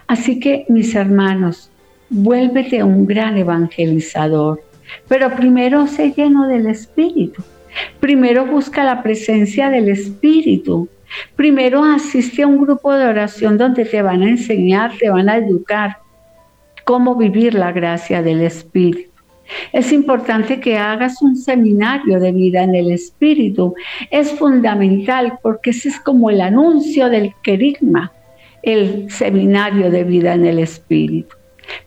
Así 0.07 0.41
que, 0.41 0.65
mis 0.69 0.95
hermanos, 0.95 1.71
vuélvete 2.09 2.83
un 2.83 3.07
gran 3.07 3.37
evangelizador, 3.37 4.63
pero 5.09 5.35
primero 5.37 5.87
sé 5.87 6.15
lleno 6.17 6.47
del 6.49 6.67
Espíritu. 6.69 7.43
Primero 8.01 8.47
busca 8.47 8.85
la 8.85 9.03
presencia 9.03 9.71
del 9.71 9.89
Espíritu. 9.89 10.89
Primero 11.35 11.85
asiste 11.85 12.43
a 12.43 12.47
un 12.47 12.61
grupo 12.61 12.93
de 12.93 13.07
oración 13.07 13.59
donde 13.59 13.85
te 13.85 14.03
van 14.03 14.23
a 14.23 14.29
enseñar, 14.29 14.93
te 14.99 15.09
van 15.09 15.29
a 15.29 15.37
educar 15.37 15.99
cómo 16.85 17.17
vivir 17.17 17.55
la 17.55 17.73
gracia 17.73 18.23
del 18.23 18.43
Espíritu. 18.43 19.11
Es 19.73 19.93
importante 19.93 20.61
que 20.61 20.77
hagas 20.77 21.23
un 21.23 21.37
seminario 21.37 22.19
de 22.19 22.33
vida 22.33 22.63
en 22.63 22.75
el 22.75 22.91
Espíritu. 22.91 23.75
Es 24.11 24.33
fundamental 24.33 25.39
porque 25.43 25.71
ese 25.71 25.89
es 25.91 26.01
como 26.01 26.31
el 26.31 26.41
anuncio 26.41 27.09
del 27.09 27.33
querigma, 27.43 28.13
el 28.63 29.11
seminario 29.11 29.91
de 29.91 30.05
vida 30.05 30.35
en 30.35 30.47
el 30.47 30.59
Espíritu, 30.59 31.37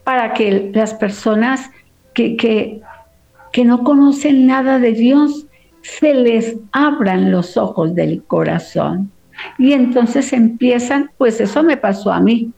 para 0.03 0.34
que 0.34 0.72
las 0.74 0.93
personas 0.93 1.69
que, 2.13 2.38
que, 2.38 2.81
que 3.51 3.65
no 3.65 3.84
conocen 3.84 4.48
nada 4.48 4.79
de 4.79 4.93
Dios 4.93 5.46
se 5.81 6.13
les 6.13 6.57
abran 6.71 7.31
los 7.31 7.57
ojos 7.57 7.95
del 7.95 8.24
corazón. 8.24 9.12
Y 9.57 9.74
entonces 9.74 10.33
empiezan, 10.33 11.12
pues 11.17 11.39
eso 11.39 11.63
me 11.63 11.77
pasó 11.77 12.12
a 12.12 12.19
mí. 12.19 12.51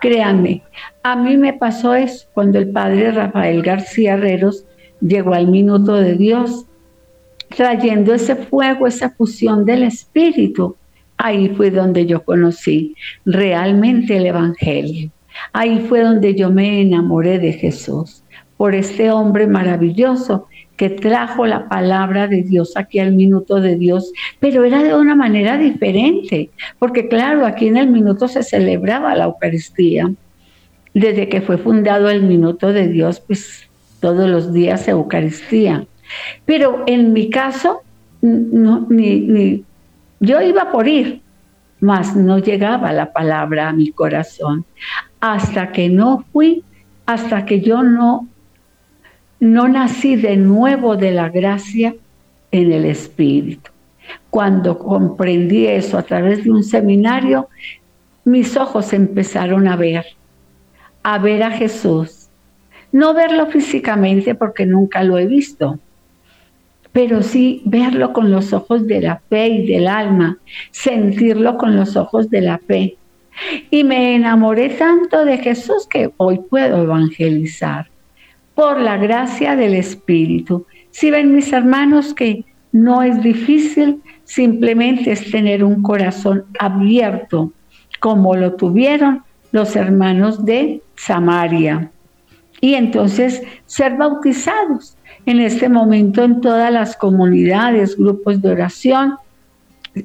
Créanme, 0.00 0.62
a 1.02 1.16
mí 1.16 1.36
me 1.36 1.52
pasó 1.52 1.94
eso 1.94 2.26
cuando 2.34 2.58
el 2.58 2.70
padre 2.70 3.12
Rafael 3.12 3.62
García 3.62 4.14
Herreros 4.14 4.66
llegó 5.00 5.34
al 5.34 5.48
minuto 5.48 5.94
de 5.94 6.14
Dios, 6.14 6.66
trayendo 7.56 8.12
ese 8.12 8.36
fuego, 8.36 8.86
esa 8.86 9.10
fusión 9.10 9.64
del 9.64 9.84
Espíritu. 9.84 10.76
Ahí 11.16 11.48
fue 11.50 11.70
donde 11.70 12.06
yo 12.06 12.24
conocí 12.24 12.96
realmente 13.24 14.16
el 14.16 14.26
Evangelio. 14.26 15.10
Ahí 15.52 15.86
fue 15.88 16.00
donde 16.00 16.34
yo 16.34 16.50
me 16.50 16.82
enamoré 16.82 17.38
de 17.38 17.52
Jesús, 17.52 18.22
por 18.56 18.74
este 18.74 19.10
hombre 19.10 19.46
maravilloso 19.46 20.48
que 20.76 20.90
trajo 20.90 21.46
la 21.46 21.68
palabra 21.68 22.26
de 22.26 22.42
Dios 22.42 22.76
aquí 22.76 22.98
al 22.98 23.12
minuto 23.12 23.60
de 23.60 23.76
Dios, 23.76 24.12
pero 24.40 24.64
era 24.64 24.82
de 24.82 24.94
una 24.94 25.14
manera 25.14 25.56
diferente, 25.56 26.50
porque 26.78 27.08
claro, 27.08 27.46
aquí 27.46 27.68
en 27.68 27.76
el 27.76 27.88
minuto 27.88 28.26
se 28.28 28.42
celebraba 28.42 29.14
la 29.14 29.24
Eucaristía. 29.24 30.12
Desde 30.92 31.28
que 31.28 31.40
fue 31.40 31.58
fundado 31.58 32.08
el 32.08 32.22
minuto 32.22 32.72
de 32.72 32.88
Dios, 32.88 33.20
pues 33.20 33.68
todos 34.00 34.28
los 34.28 34.52
días 34.52 34.86
Eucaristía. 34.86 35.86
Pero 36.44 36.84
en 36.86 37.12
mi 37.12 37.30
caso, 37.30 37.80
no, 38.20 38.86
yo 40.20 40.40
iba 40.40 40.70
por 40.70 40.86
ir, 40.86 41.20
mas 41.80 42.14
no 42.14 42.38
llegaba 42.38 42.92
la 42.92 43.12
palabra 43.12 43.68
a 43.68 43.72
mi 43.72 43.90
corazón. 43.90 44.64
Hasta 45.20 45.72
que 45.72 45.88
no 45.88 46.24
fui, 46.32 46.62
hasta 47.06 47.44
que 47.44 47.60
yo 47.60 47.82
no 47.82 48.28
no 49.40 49.68
nací 49.68 50.16
de 50.16 50.36
nuevo 50.36 50.96
de 50.96 51.12
la 51.12 51.28
gracia 51.28 51.94
en 52.50 52.72
el 52.72 52.84
Espíritu. 52.84 53.70
Cuando 54.30 54.78
comprendí 54.78 55.66
eso 55.66 55.98
a 55.98 56.02
través 56.02 56.44
de 56.44 56.50
un 56.50 56.62
seminario, 56.62 57.48
mis 58.24 58.56
ojos 58.56 58.92
empezaron 58.92 59.68
a 59.68 59.76
ver, 59.76 60.06
a 61.02 61.18
ver 61.18 61.42
a 61.42 61.50
Jesús. 61.50 62.28
No 62.92 63.12
verlo 63.12 63.46
físicamente 63.46 64.34
porque 64.34 64.66
nunca 64.66 65.02
lo 65.02 65.18
he 65.18 65.26
visto, 65.26 65.78
pero 66.92 67.22
sí 67.22 67.62
verlo 67.64 68.12
con 68.12 68.30
los 68.30 68.52
ojos 68.52 68.86
de 68.86 69.00
la 69.00 69.20
fe 69.28 69.48
y 69.48 69.66
del 69.66 69.88
alma, 69.88 70.38
sentirlo 70.70 71.58
con 71.58 71.76
los 71.76 71.96
ojos 71.96 72.30
de 72.30 72.40
la 72.40 72.58
fe. 72.58 72.96
Y 73.70 73.82
me 73.82 74.14
enamoré 74.14 74.68
tanto 74.70 75.24
de 75.24 75.38
Jesús 75.38 75.88
que 75.90 76.12
hoy 76.18 76.38
puedo 76.38 76.82
evangelizar 76.84 77.88
por 78.54 78.80
la 78.80 78.96
gracia 78.96 79.56
del 79.56 79.74
Espíritu. 79.74 80.66
Si 80.90 81.10
ven 81.10 81.34
mis 81.34 81.52
hermanos 81.52 82.14
que 82.14 82.44
no 82.72 83.02
es 83.02 83.22
difícil, 83.22 84.00
simplemente 84.24 85.12
es 85.12 85.30
tener 85.30 85.62
un 85.62 85.82
corazón 85.82 86.44
abierto, 86.58 87.52
como 88.00 88.36
lo 88.36 88.54
tuvieron 88.54 89.22
los 89.52 89.76
hermanos 89.76 90.44
de 90.44 90.82
Samaria. 90.96 91.90
Y 92.60 92.74
entonces 92.74 93.42
ser 93.66 93.96
bautizados 93.96 94.96
en 95.26 95.40
este 95.40 95.68
momento 95.68 96.22
en 96.22 96.40
todas 96.40 96.72
las 96.72 96.96
comunidades, 96.96 97.96
grupos 97.96 98.40
de 98.42 98.50
oración, 98.50 99.14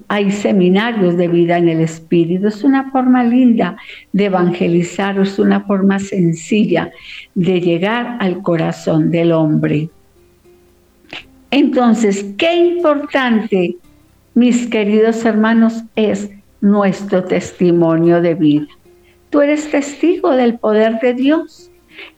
hay 0.08 0.32
seminarios 0.32 1.18
de 1.18 1.28
vida 1.28 1.58
en 1.58 1.70
el 1.70 1.82
Espíritu. 1.82 2.48
Es 2.48 2.64
una 2.64 2.92
forma 2.92 3.24
linda 3.24 3.78
de 4.14 4.26
evangelizar, 4.26 5.20
es 5.20 5.40
una 5.40 5.62
forma 5.62 6.00
sencilla 6.00 6.92
de 7.36 7.60
llegar 7.60 8.18
al 8.20 8.42
corazón 8.42 9.12
del 9.12 9.32
hombre. 9.32 9.90
Entonces, 11.52 12.26
qué 12.38 12.56
importante, 12.56 13.78
mis 14.36 14.68
queridos 14.68 15.26
hermanos, 15.26 15.84
es 15.96 16.30
nuestro 16.62 17.24
testimonio 17.24 18.22
de 18.22 18.36
vida. 18.36 18.68
Tú 19.30 19.42
eres 19.42 19.70
testigo 19.72 20.32
del 20.36 20.60
poder 20.60 21.00
de 21.02 21.14
Dios, 21.14 21.72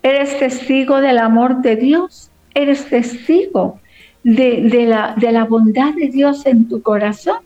eres 0.04 0.38
testigo 0.40 1.00
del 1.00 1.18
amor 1.18 1.62
de 1.62 1.76
Dios, 1.76 2.32
eres 2.54 2.86
testigo 2.86 3.80
de, 4.24 4.86
la, 4.88 5.16
de 5.18 5.32
la 5.32 5.46
bondad 5.46 5.94
de 5.94 6.10
Dios 6.10 6.46
en 6.46 6.68
tu 6.68 6.82
corazón. 6.82 7.38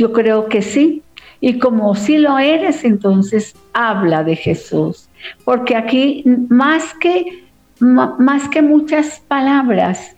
Yo 0.00 0.14
creo 0.14 0.48
que 0.48 0.62
sí. 0.62 1.02
Y 1.42 1.58
como 1.58 1.94
sí 1.94 2.16
lo 2.16 2.38
eres, 2.38 2.84
entonces 2.84 3.54
habla 3.74 4.24
de 4.24 4.34
Jesús. 4.34 5.10
Porque 5.44 5.76
aquí 5.76 6.24
más 6.48 6.94
que, 6.94 7.44
más 7.80 8.48
que 8.48 8.62
muchas 8.62 9.20
palabras, 9.28 10.16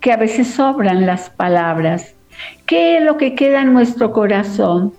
que 0.00 0.12
a 0.12 0.16
veces 0.16 0.48
sobran 0.48 1.04
las 1.04 1.28
palabras, 1.28 2.14
¿qué 2.64 2.96
es 2.96 3.04
lo 3.04 3.18
que 3.18 3.34
queda 3.34 3.60
en 3.60 3.74
nuestro 3.74 4.14
corazón? 4.14 4.94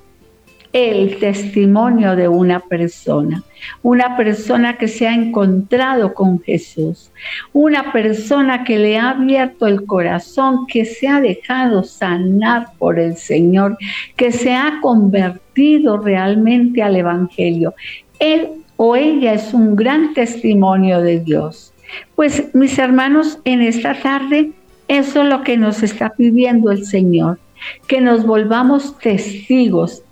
El 0.71 1.17
testimonio 1.17 2.15
de 2.15 2.27
una 2.27 2.60
persona, 2.60 3.43
una 3.82 4.15
persona 4.15 4.77
que 4.77 4.88
se 4.88 5.08
ha 5.08 5.13
encontrado 5.13 6.13
con 6.13 6.39
Jesús, 6.41 7.12
una 7.53 7.91
persona 7.91 8.63
que 8.63 8.77
le 8.77 8.97
ha 8.97 9.12
abierto 9.12 9.65
el 9.65 9.86
corazón, 9.86 10.67
que 10.67 10.86
se 10.86 11.08
ha 11.08 11.21
dejado 11.21 11.84
sanar 11.84 12.67
por 12.77 12.99
el 12.99 13.17
Señor, 13.17 13.77
que 14.15 14.32
se 14.32 14.53
ha 14.53 14.79
convertido 14.82 15.97
realmente 15.97 16.84
al 16.84 16.95
Evangelio. 16.95 17.73
Él 18.19 18.49
o 18.77 18.95
ella 18.95 19.34
es 19.34 19.53
un 19.53 19.75
gran 19.75 20.13
testimonio 20.13 21.01
de 21.01 21.19
Dios. 21.19 21.73
Pues 22.15 22.53
mis 22.53 22.77
hermanos, 22.77 23.39
en 23.43 23.62
esta 23.62 23.99
tarde, 23.99 24.51
eso 24.88 25.23
es 25.23 25.29
lo 25.29 25.43
que 25.43 25.58
nos 25.58 25.82
está 25.82 26.12
pidiendo 26.12 26.71
el 26.71 26.86
Señor, 26.86 27.39
que 27.88 28.01
nos 28.01 28.25
volvamos 28.25 28.97
testigos 28.99 30.03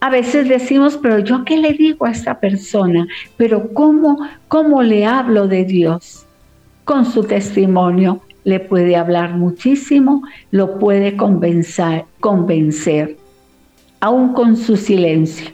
a 0.00 0.10
veces 0.10 0.48
decimos, 0.48 0.98
pero 1.02 1.18
yo 1.18 1.44
qué 1.44 1.56
le 1.56 1.72
digo 1.72 2.06
a 2.06 2.10
esta 2.10 2.38
persona, 2.38 3.06
pero 3.36 3.72
¿cómo, 3.72 4.18
cómo 4.46 4.82
le 4.82 5.04
hablo 5.06 5.48
de 5.48 5.64
Dios? 5.64 6.24
Con 6.84 7.04
su 7.04 7.24
testimonio 7.24 8.22
le 8.44 8.60
puede 8.60 8.96
hablar 8.96 9.34
muchísimo, 9.34 10.22
lo 10.50 10.78
puede 10.78 11.16
convencer, 11.16 12.06
aún 14.00 14.32
con 14.32 14.56
su 14.56 14.76
silencio, 14.76 15.50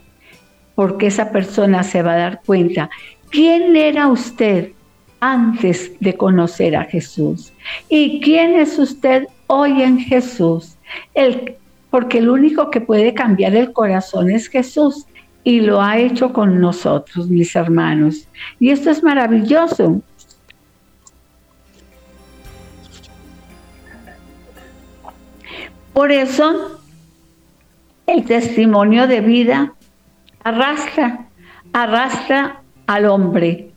porque 0.74 1.06
esa 1.06 1.30
persona 1.30 1.82
se 1.82 2.02
va 2.02 2.12
a 2.12 2.18
dar 2.18 2.42
cuenta, 2.44 2.90
¿quién 3.30 3.74
era 3.74 4.08
usted 4.08 4.72
antes 5.20 5.92
de 6.00 6.14
conocer 6.14 6.76
a 6.76 6.84
Jesús? 6.84 7.52
¿Y 7.88 8.20
quién 8.20 8.54
es 8.54 8.78
usted 8.78 9.26
hoy 9.46 9.80
en 9.82 9.98
Jesús? 9.98 10.76
El 11.14 11.56
porque 11.94 12.18
el 12.18 12.28
único 12.28 12.72
que 12.72 12.80
puede 12.80 13.14
cambiar 13.14 13.54
el 13.54 13.72
corazón 13.72 14.28
es 14.28 14.48
Jesús 14.48 15.06
y 15.44 15.60
lo 15.60 15.80
ha 15.80 15.96
hecho 15.96 16.32
con 16.32 16.60
nosotros, 16.60 17.28
mis 17.28 17.54
hermanos. 17.54 18.26
Y 18.58 18.70
esto 18.70 18.90
es 18.90 19.00
maravilloso. 19.04 20.02
Por 25.92 26.10
eso 26.10 26.80
el 28.08 28.24
testimonio 28.24 29.06
de 29.06 29.20
vida 29.20 29.72
arrastra, 30.42 31.28
arrastra 31.72 32.60
al 32.88 33.06
hombre 33.06 33.70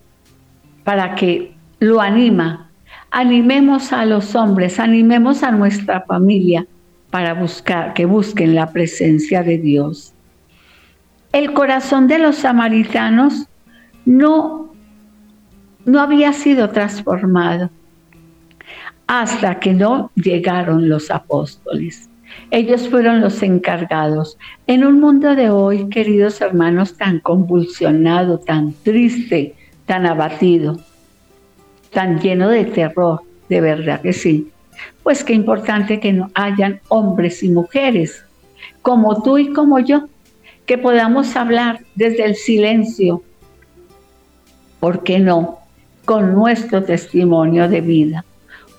para 0.84 1.14
que 1.14 1.54
lo 1.80 2.02
anima. 2.02 2.72
Animemos 3.12 3.94
a 3.94 4.06
los 4.06 4.34
hombres, 4.34 4.80
animemos 4.80 5.44
a 5.44 5.52
nuestra 5.52 6.02
familia 6.02 6.66
para 7.10 7.34
buscar, 7.34 7.94
que 7.94 8.06
busquen 8.06 8.56
la 8.56 8.72
presencia 8.72 9.44
de 9.44 9.58
Dios. 9.58 10.14
El 11.32 11.54
corazón 11.54 12.08
de 12.08 12.20
los 12.20 12.38
samaritanos 12.38 13.48
no, 14.06 14.74
no 15.86 16.02
había 16.02 16.34
sido 16.34 16.70
transformado 16.70 17.70
hasta 19.08 19.60
que 19.60 19.74
no 19.74 20.12
llegaron 20.16 20.90
los 20.90 21.12
apóstoles. 21.12 22.10
Ellos 22.52 22.90
fueron 22.90 23.22
los 23.22 23.42
encargados. 23.42 24.38
En 24.68 24.86
un 24.86 25.00
mundo 25.00 25.36
de 25.36 25.50
hoy, 25.50 25.90
queridos 25.90 26.42
hermanos, 26.42 26.98
tan 26.98 27.20
convulsionado, 27.20 28.40
tan 28.40 28.74
triste, 28.84 29.56
tan 29.86 30.06
abatido, 30.06 30.78
tan 31.94 32.20
lleno 32.20 32.50
de 32.50 32.66
terror, 32.66 33.22
de 33.48 33.62
verdad 33.62 34.02
que 34.02 34.12
sí 34.12 34.52
pues 35.08 35.24
qué 35.24 35.32
importante 35.32 36.02
que 36.02 36.12
no 36.12 36.30
hayan 36.34 36.82
hombres 36.90 37.42
y 37.42 37.48
mujeres 37.48 38.26
como 38.82 39.24
tú 39.24 39.38
y 39.38 39.54
como 39.54 39.80
yo, 39.80 40.10
que 40.66 40.78
podamos 40.78 41.34
hablar 41.38 41.80
desde 41.96 42.26
el 42.26 42.36
silencio, 42.36 43.24
¿por 44.82 45.04
qué 45.04 45.20
no? 45.20 45.60
Con 46.04 46.34
nuestro 46.34 46.84
testimonio 46.84 47.70
de 47.70 47.80
vida 47.80 48.26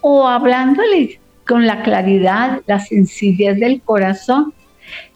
o 0.03 0.29
hablándole 0.29 1.19
con 1.47 1.67
la 1.67 1.83
claridad, 1.83 2.61
la 2.67 2.79
sencillez 2.79 3.59
del 3.59 3.81
corazón, 3.81 4.53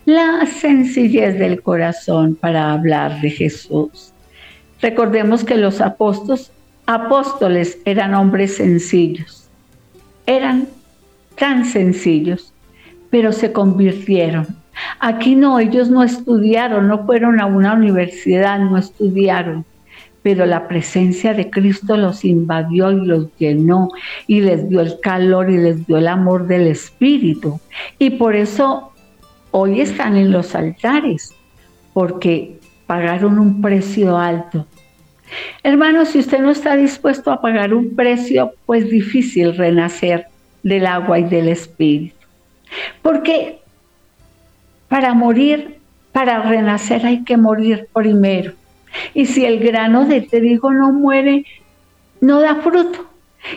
la 0.07 0.47
sencillez 0.47 1.39
del 1.39 1.61
corazón 1.61 2.37
para 2.37 2.73
hablar 2.73 3.21
de 3.21 3.29
Jesús. 3.29 4.15
Recordemos 4.81 5.45
que 5.45 5.57
los 5.57 5.83
apóstoles, 5.83 6.51
apóstoles 6.87 7.77
eran 7.85 8.15
hombres 8.15 8.57
sencillos, 8.57 9.51
eran 10.25 10.69
tan 11.43 11.65
sencillos, 11.65 12.55
pero 13.11 13.33
se 13.33 13.51
convirtieron. 13.51 14.47
Aquí 15.01 15.35
no, 15.35 15.59
ellos 15.59 15.91
no 15.91 16.05
estudiaron, 16.05 16.87
no 16.87 17.05
fueron 17.05 17.41
a 17.41 17.47
una 17.47 17.75
universidad, 17.75 18.61
no 18.61 18.79
estudiaron, 18.79 19.65
pero 20.23 20.47
la 20.47 20.69
presencia 20.69 21.35
de 21.35 21.51
Cristo 21.51 21.97
los 21.97 22.25
invadió 22.25 22.93
y 22.93 23.07
los 23.07 23.27
llenó 23.39 23.89
y 24.29 24.41
les 24.41 24.69
dio 24.69 24.83
el 24.83 25.01
calor 25.01 25.51
y 25.51 25.57
les 25.57 25.85
dio 25.85 25.97
el 25.97 26.07
amor 26.07 26.47
del 26.47 26.69
Espíritu. 26.69 27.59
Y 27.99 28.11
por 28.11 28.37
eso 28.37 28.93
hoy 29.51 29.81
están 29.81 30.17
en 30.17 30.31
los 30.31 30.55
altares, 30.55 31.35
porque 31.93 32.57
pagaron 32.87 33.41
un 33.41 33.61
precio 33.61 34.17
alto. 34.17 34.65
Hermanos, 35.65 36.11
si 36.11 36.21
usted 36.21 36.39
no 36.39 36.53
está 36.53 36.77
dispuesto 36.77 37.33
a 37.33 37.41
pagar 37.41 37.75
un 37.75 37.97
precio, 37.97 38.53
pues 38.65 38.89
difícil 38.89 39.57
renacer 39.57 40.29
del 40.63 40.87
agua 40.87 41.19
y 41.19 41.25
del 41.25 41.49
espíritu. 41.49 42.17
Porque 43.03 43.61
para 44.89 45.15
morir, 45.15 45.79
para 46.13 46.43
renacer 46.43 47.05
hay 47.07 47.25
que 47.25 47.37
morir 47.37 47.89
primero. 47.93 48.53
Y 49.15 49.27
si 49.27 49.45
el 49.45 49.59
grano 49.59 50.05
de 50.05 50.21
trigo 50.21 50.73
no 50.73 50.93
muere, 50.93 51.47
no 52.21 52.41
da 52.41 52.57
fruto. 52.57 53.07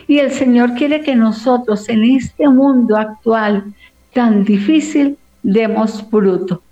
Y 0.08 0.18
el 0.18 0.30
Señor 0.30 0.74
quiere 0.74 1.02
que 1.02 1.14
nosotros 1.14 1.88
en 1.88 2.04
este 2.04 2.48
mundo 2.48 2.96
actual 2.96 3.74
tan 4.12 4.44
difícil 4.44 5.18
demos 5.42 6.02
fruto. 6.10 6.62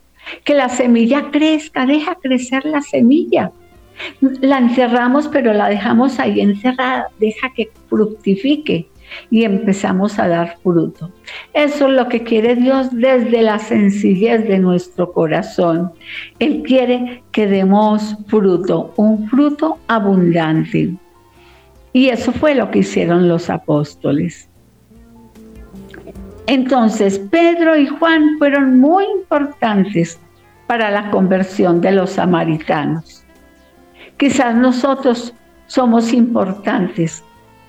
Que 0.42 0.55
la 0.55 0.68
semilla 0.68 1.31
crezca, 1.31 1.87
deja 1.87 2.16
crecer 2.16 2.64
la 2.64 2.81
semilla. 2.81 3.53
La 4.40 4.59
encerramos, 4.59 5.29
pero 5.29 5.53
la 5.53 5.68
dejamos 5.68 6.18
ahí 6.18 6.40
encerrada, 6.40 7.09
deja 7.20 7.53
que 7.55 7.70
fructifique 7.88 8.88
y 9.31 9.44
empezamos 9.44 10.18
a 10.18 10.29
dar 10.29 10.57
fruto. 10.62 11.11
Eso 11.53 11.88
es 11.88 11.92
lo 11.92 12.09
que 12.09 12.22
quiere 12.22 12.57
Dios 12.57 12.88
desde 12.92 13.42
la 13.42 13.59
sencillez 13.59 14.46
de 14.46 14.59
nuestro 14.59 15.12
corazón. 15.12 15.92
Él 16.38 16.62
quiere 16.66 17.22
que 17.33 17.46
demos 17.46 18.16
fruto, 18.27 18.92
un 18.96 19.29
fruto 19.29 19.79
abundante. 19.88 20.94
Y 21.92 22.09
eso 22.09 22.33
fue 22.33 22.55
lo 22.55 22.70
que 22.70 22.81
hicieron 22.81 23.29
los 23.29 23.50
apóstoles. 23.50 24.48
Entonces, 26.46 27.18
Pedro 27.31 27.77
y 27.77 27.87
Juan 27.87 28.37
fueron 28.38 28.79
muy 28.79 29.05
importantes 29.05 30.18
para 30.66 30.90
la 30.90 31.11
conversión 31.11 31.81
de 31.81 31.92
los 31.92 32.11
samaritanos. 32.11 33.24
Quizás 34.16 34.55
nosotros 34.55 35.35
somos 35.66 36.12
importantes 36.12 37.24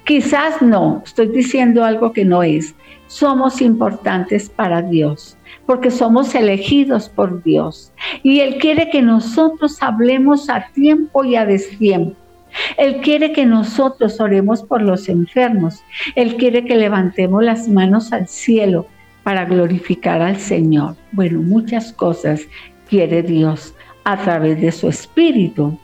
Quizás 0.06 0.62
no, 0.62 1.02
estoy 1.04 1.30
diciendo 1.30 1.84
algo 1.84 2.14
que 2.14 2.26
no 2.26 2.44
es. 2.44 2.76
Somos 3.08 3.60
importantes 3.60 4.50
para 4.50 4.84
Dios, 4.84 5.36
porque 5.66 5.90
somos 5.90 6.36
elegidos 6.36 7.10
por 7.10 7.42
Dios. 7.42 7.92
Y 8.22 8.42
Él 8.42 8.58
quiere 8.60 8.92
que 8.92 9.02
nosotros 9.02 9.82
hablemos 9.82 10.48
a 10.50 10.68
tiempo 10.74 11.24
y 11.24 11.36
a 11.36 11.46
destiempo. 11.46 12.16
Él 12.78 13.02
quiere 13.02 13.32
que 13.34 13.46
nosotros 13.46 14.20
oremos 14.20 14.62
por 14.62 14.82
los 14.82 15.10
enfermos. 15.10 15.84
Él 16.16 16.36
quiere 16.38 16.66
que 16.66 16.76
levantemos 16.76 17.44
las 17.44 17.68
manos 17.68 18.14
al 18.14 18.28
cielo 18.28 18.88
para 19.24 19.46
glorificar 19.46 20.22
al 20.22 20.38
Señor. 20.38 20.96
Bueno, 21.14 21.42
muchas 21.42 21.92
cosas 21.92 22.42
quiere 22.88 23.24
Dios 23.24 23.74
a 24.04 24.18
través 24.18 24.62
de 24.62 24.72
su 24.72 24.88
Espíritu. 24.88 25.78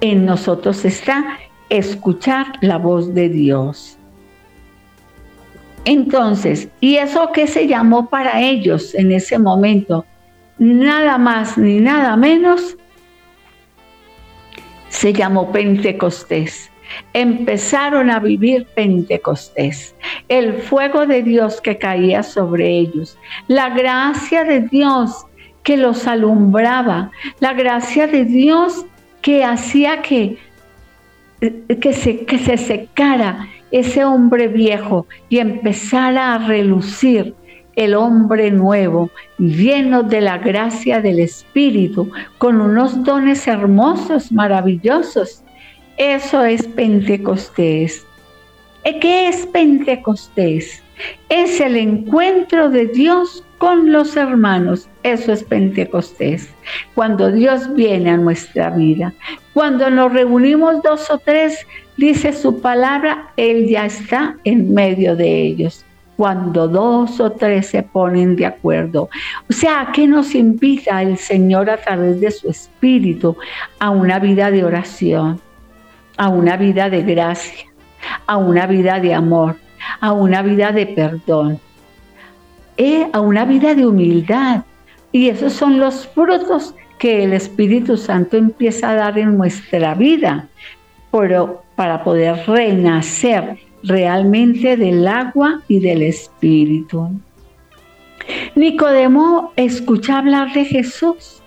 En 0.00 0.24
nosotros 0.24 0.84
está 0.84 1.38
escuchar 1.68 2.46
la 2.60 2.78
voz 2.78 3.14
de 3.14 3.28
Dios. 3.28 3.98
Entonces, 5.84 6.68
¿y 6.80 6.96
eso 6.96 7.30
qué 7.32 7.46
se 7.46 7.68
llamó 7.68 8.08
para 8.08 8.40
ellos 8.40 8.94
en 8.94 9.12
ese 9.12 9.38
momento? 9.38 10.04
Nada 10.58 11.16
más 11.16 11.56
ni 11.56 11.78
nada 11.78 12.16
menos 12.16 12.76
se 14.88 15.12
llamó 15.12 15.52
Pentecostés. 15.52 16.70
Empezaron 17.12 18.10
a 18.10 18.18
vivir 18.18 18.66
Pentecostés, 18.74 19.94
el 20.28 20.54
fuego 20.54 21.06
de 21.06 21.22
Dios 21.22 21.60
que 21.60 21.78
caía 21.78 22.22
sobre 22.22 22.68
ellos, 22.68 23.18
la 23.48 23.70
gracia 23.70 24.44
de 24.44 24.60
Dios 24.62 25.26
que 25.62 25.76
los 25.76 26.06
alumbraba, 26.06 27.10
la 27.40 27.52
gracia 27.52 28.06
de 28.06 28.24
Dios 28.24 28.86
que 29.20 29.44
hacía 29.44 30.02
que 30.02 30.38
que 31.40 31.92
se, 31.92 32.24
que 32.24 32.38
se 32.38 32.56
secara 32.56 33.48
ese 33.70 34.04
hombre 34.04 34.48
viejo 34.48 35.06
y 35.28 35.38
empezara 35.38 36.34
a 36.34 36.46
relucir 36.46 37.34
el 37.74 37.94
hombre 37.94 38.50
nuevo, 38.50 39.10
lleno 39.38 40.02
de 40.02 40.22
la 40.22 40.38
gracia 40.38 41.00
del 41.00 41.18
Espíritu, 41.20 42.10
con 42.38 42.60
unos 42.60 43.04
dones 43.04 43.46
hermosos, 43.46 44.32
maravillosos. 44.32 45.42
Eso 45.98 46.42
es 46.42 46.66
Pentecostés. 46.66 48.06
¿Qué 49.00 49.28
es 49.28 49.46
Pentecostés? 49.46 50.82
Es 51.28 51.60
el 51.60 51.76
encuentro 51.76 52.70
de 52.70 52.86
Dios 52.86 53.44
con 53.58 53.92
los 53.92 54.16
hermanos. 54.16 54.88
Eso 55.02 55.32
es 55.32 55.44
Pentecostés. 55.44 56.48
Cuando 56.94 57.30
Dios 57.30 57.74
viene 57.74 58.10
a 58.10 58.16
nuestra 58.16 58.70
vida. 58.70 59.12
Cuando 59.54 59.90
nos 59.90 60.12
reunimos 60.12 60.82
dos 60.82 61.10
o 61.10 61.18
tres, 61.18 61.66
dice 61.96 62.32
su 62.32 62.60
palabra, 62.60 63.30
Él 63.36 63.68
ya 63.68 63.86
está 63.86 64.36
en 64.44 64.74
medio 64.74 65.16
de 65.16 65.42
ellos. 65.42 65.84
Cuando 66.16 66.66
dos 66.66 67.20
o 67.20 67.32
tres 67.32 67.66
se 67.68 67.82
ponen 67.82 68.36
de 68.36 68.46
acuerdo. 68.46 69.10
O 69.48 69.52
sea, 69.52 69.82
¿a 69.82 69.92
qué 69.92 70.06
nos 70.06 70.34
invita 70.34 71.02
el 71.02 71.18
Señor 71.18 71.68
a 71.68 71.76
través 71.76 72.20
de 72.20 72.30
su 72.30 72.48
Espíritu? 72.48 73.36
A 73.78 73.90
una 73.90 74.18
vida 74.18 74.50
de 74.50 74.64
oración, 74.64 75.40
a 76.16 76.28
una 76.28 76.56
vida 76.56 76.88
de 76.88 77.02
gracia, 77.02 77.66
a 78.26 78.38
una 78.38 78.66
vida 78.66 78.98
de 78.98 79.14
amor, 79.14 79.56
a 80.00 80.12
una 80.12 80.42
vida 80.42 80.72
de 80.72 80.86
perdón, 80.86 81.60
eh, 82.76 83.08
a 83.12 83.20
una 83.20 83.44
vida 83.44 83.74
de 83.74 83.86
humildad. 83.86 84.64
Y 85.12 85.28
esos 85.28 85.52
son 85.52 85.78
los 85.78 86.06
frutos 86.08 86.74
que 86.98 87.24
el 87.24 87.32
Espíritu 87.32 87.96
Santo 87.96 88.36
empieza 88.36 88.90
a 88.90 88.94
dar 88.94 89.18
en 89.18 89.36
nuestra 89.36 89.94
vida, 89.94 90.48
pero 91.10 91.62
para 91.74 92.02
poder 92.02 92.42
renacer 92.46 93.58
realmente 93.82 94.76
del 94.76 95.06
agua 95.06 95.62
y 95.68 95.80
del 95.80 96.02
Espíritu. 96.02 97.10
Nicodemo 98.54 99.52
escucha 99.56 100.18
hablar 100.18 100.52
de 100.52 100.64
Jesús 100.64 101.42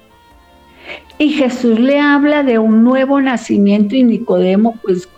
y 1.17 1.29
Jesús 1.29 1.79
le 1.79 1.99
habla 1.99 2.43
de 2.43 2.59
un 2.59 2.83
nuevo 2.83 3.19
nacimiento 3.19 3.95
y 3.95 4.03
Nicodemo, 4.03 4.75
pues 4.81 5.09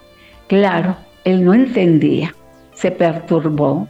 claro, 0.47 0.95
él 1.23 1.45
no 1.45 1.53
entendía, 1.53 2.33
se 2.73 2.89
perturbó. 2.89 3.87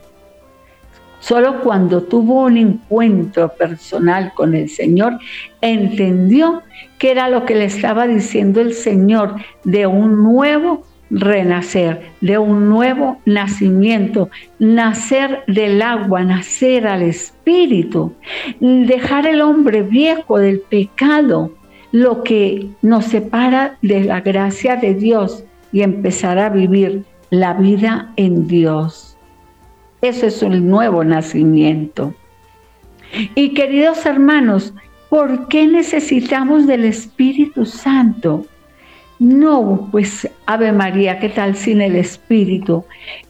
Solo 1.21 1.61
cuando 1.61 2.01
tuvo 2.01 2.45
un 2.45 2.57
encuentro 2.57 3.49
personal 3.49 4.33
con 4.33 4.55
el 4.55 4.67
Señor, 4.69 5.19
entendió 5.61 6.63
que 6.97 7.11
era 7.11 7.29
lo 7.29 7.45
que 7.45 7.55
le 7.55 7.65
estaba 7.65 8.07
diciendo 8.07 8.59
el 8.59 8.73
Señor 8.73 9.35
de 9.63 9.85
un 9.85 10.23
nuevo 10.23 10.83
renacer, 11.11 12.01
de 12.21 12.39
un 12.39 12.69
nuevo 12.69 13.19
nacimiento, 13.25 14.29
nacer 14.57 15.43
del 15.45 15.81
agua, 15.83 16.23
nacer 16.23 16.87
al 16.87 17.03
Espíritu, 17.03 18.13
dejar 18.59 19.27
el 19.27 19.41
hombre 19.41 19.83
viejo 19.83 20.39
del 20.39 20.59
pecado, 20.61 21.51
lo 21.91 22.23
que 22.23 22.69
nos 22.81 23.05
separa 23.05 23.77
de 23.83 24.05
la 24.05 24.21
gracia 24.21 24.75
de 24.75 24.95
Dios 24.95 25.43
y 25.71 25.81
empezar 25.81 26.39
a 26.39 26.49
vivir 26.49 27.03
la 27.29 27.53
vida 27.53 28.11
en 28.15 28.47
Dios. 28.47 29.10
Eso 30.01 30.25
es 30.25 30.41
un 30.41 30.69
nuevo 30.69 31.03
nacimiento. 31.03 32.13
Y 33.35 33.53
queridos 33.53 34.05
hermanos, 34.05 34.73
¿por 35.09 35.47
qué 35.47 35.67
necesitamos 35.67 36.65
del 36.65 36.85
Espíritu 36.85 37.65
Santo? 37.65 38.45
No, 39.19 39.89
pues 39.91 40.27
Ave 40.45 40.71
María, 40.71 41.19
¿qué 41.19 41.29
tal 41.29 41.55
sin 41.55 41.81
el 41.81 41.95
Espíritu? 41.95 42.83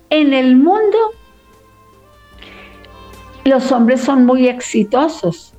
En 0.10 0.34
el 0.34 0.56
mundo 0.56 0.98
los 3.44 3.72
hombres 3.72 4.02
son 4.02 4.26
muy 4.26 4.48
exitosos, 4.48 5.54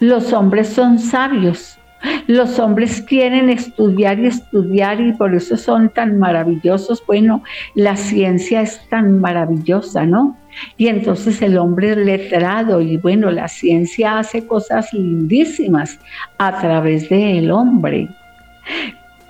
los 0.00 0.32
hombres 0.32 0.68
son 0.68 0.98
sabios, 0.98 1.77
los 2.26 2.58
hombres 2.58 3.02
quieren 3.02 3.50
estudiar 3.50 4.18
y 4.18 4.26
estudiar 4.26 5.00
y 5.00 5.12
por 5.12 5.34
eso 5.34 5.56
son 5.56 5.88
tan 5.88 6.18
maravillosos. 6.18 7.02
Bueno, 7.06 7.42
la 7.74 7.96
ciencia 7.96 8.60
es 8.60 8.80
tan 8.88 9.20
maravillosa, 9.20 10.06
¿no? 10.06 10.36
Y 10.76 10.88
entonces 10.88 11.42
el 11.42 11.58
hombre 11.58 11.90
es 11.90 11.96
letrado 11.98 12.80
y 12.80 12.96
bueno, 12.96 13.30
la 13.30 13.48
ciencia 13.48 14.18
hace 14.18 14.46
cosas 14.46 14.92
lindísimas 14.92 15.98
a 16.38 16.60
través 16.60 17.08
del 17.08 17.50
hombre. 17.50 18.08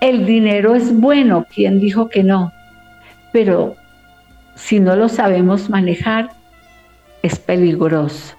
El 0.00 0.26
dinero 0.26 0.74
es 0.74 0.94
bueno, 0.94 1.46
¿quién 1.52 1.80
dijo 1.80 2.08
que 2.08 2.22
no? 2.22 2.52
Pero 3.32 3.76
si 4.54 4.80
no 4.80 4.96
lo 4.96 5.08
sabemos 5.08 5.70
manejar, 5.70 6.30
es 7.22 7.38
peligroso, 7.38 8.36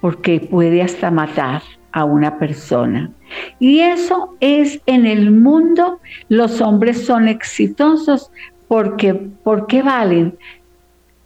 porque 0.00 0.40
puede 0.40 0.82
hasta 0.82 1.10
matar 1.10 1.62
a 1.92 2.04
una 2.04 2.38
persona. 2.38 3.10
Y 3.58 3.80
eso 3.80 4.36
es 4.40 4.80
en 4.86 5.06
el 5.06 5.30
mundo, 5.30 6.00
los 6.28 6.60
hombres 6.60 7.04
son 7.04 7.28
exitosos 7.28 8.30
porque, 8.68 9.14
porque 9.14 9.82
valen. 9.82 10.36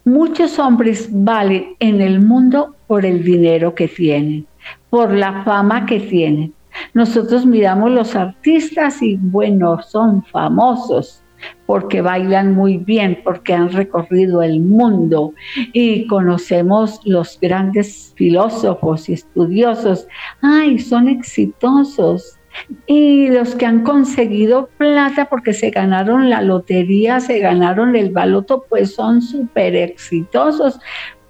Muchos 0.04 0.58
hombres 0.58 1.08
valen 1.10 1.76
en 1.80 2.00
el 2.00 2.20
mundo 2.20 2.76
por 2.86 3.06
el 3.06 3.24
dinero 3.24 3.74
que 3.74 3.88
tienen, 3.88 4.46
por 4.90 5.12
la 5.12 5.44
fama 5.44 5.86
que 5.86 6.00
tienen. 6.00 6.52
Nosotros 6.92 7.46
miramos 7.46 7.90
los 7.90 8.14
artistas 8.14 9.00
y 9.02 9.16
bueno, 9.16 9.80
son 9.82 10.22
famosos, 10.24 11.23
porque 11.66 12.00
bailan 12.00 12.54
muy 12.54 12.78
bien, 12.78 13.20
porque 13.24 13.54
han 13.54 13.70
recorrido 13.72 14.42
el 14.42 14.60
mundo 14.60 15.32
y 15.72 16.06
conocemos 16.06 17.00
los 17.04 17.38
grandes 17.40 18.12
filósofos 18.16 19.08
y 19.08 19.14
estudiosos. 19.14 20.06
Ay, 20.42 20.78
son 20.78 21.08
exitosos. 21.08 22.38
Y 22.86 23.28
los 23.30 23.56
que 23.56 23.66
han 23.66 23.82
conseguido 23.82 24.68
plata 24.78 25.24
porque 25.24 25.52
se 25.52 25.70
ganaron 25.70 26.30
la 26.30 26.40
lotería, 26.40 27.18
se 27.18 27.40
ganaron 27.40 27.96
el 27.96 28.10
baloto, 28.10 28.64
pues 28.68 28.94
son 28.94 29.22
súper 29.22 29.74
exitosos 29.74 30.78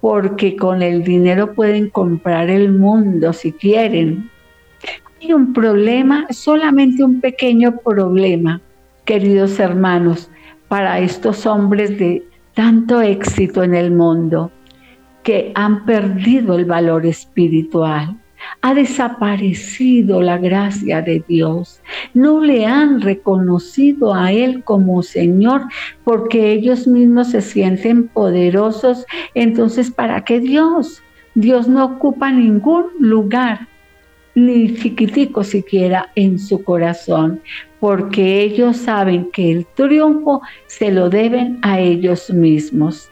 porque 0.01 0.55
con 0.55 0.83
el 0.83 1.03
dinero 1.03 1.55
pueden 1.55 1.89
comprar 1.89 2.51
el 2.51 2.71
mundo 2.71 3.33
si 3.33 3.51
quieren. 3.51 4.29
Hay 5.19 5.33
un 5.33 5.51
problema, 5.51 6.27
solamente 6.29 7.03
un 7.03 7.19
pequeño 7.19 7.77
problema, 7.77 8.61
queridos 9.05 9.59
hermanos, 9.59 10.29
para 10.67 10.99
estos 10.99 11.45
hombres 11.45 11.97
de 11.97 12.27
tanto 12.53 13.01
éxito 13.01 13.63
en 13.63 13.75
el 13.75 13.91
mundo, 13.91 14.51
que 15.23 15.51
han 15.55 15.85
perdido 15.85 16.55
el 16.55 16.65
valor 16.65 17.05
espiritual. 17.05 18.17
Ha 18.61 18.73
desaparecido 18.73 20.21
la 20.21 20.37
gracia 20.37 21.01
de 21.01 21.23
Dios. 21.27 21.81
No 22.13 22.41
le 22.41 22.65
han 22.65 23.01
reconocido 23.01 24.13
a 24.13 24.31
Él 24.31 24.63
como 24.63 25.01
Señor 25.01 25.63
porque 26.03 26.51
ellos 26.51 26.85
mismos 26.85 27.31
se 27.31 27.41
sienten 27.41 28.07
poderosos. 28.07 29.05
Entonces, 29.33 29.89
¿para 29.89 30.23
qué 30.23 30.39
Dios? 30.39 31.01
Dios 31.33 31.67
no 31.67 31.85
ocupa 31.85 32.31
ningún 32.31 32.85
lugar 32.99 33.67
ni 34.35 34.75
chiquitico 34.75 35.43
siquiera 35.43 36.11
en 36.15 36.37
su 36.37 36.63
corazón, 36.63 37.41
porque 37.85 38.41
ellos 38.41 38.77
saben 38.77 39.29
que 39.31 39.51
el 39.51 39.65
triunfo 39.75 40.41
se 40.65 40.91
lo 40.91 41.07
deben 41.07 41.59
a 41.61 41.79
ellos 41.79 42.31
mismos. 42.31 43.11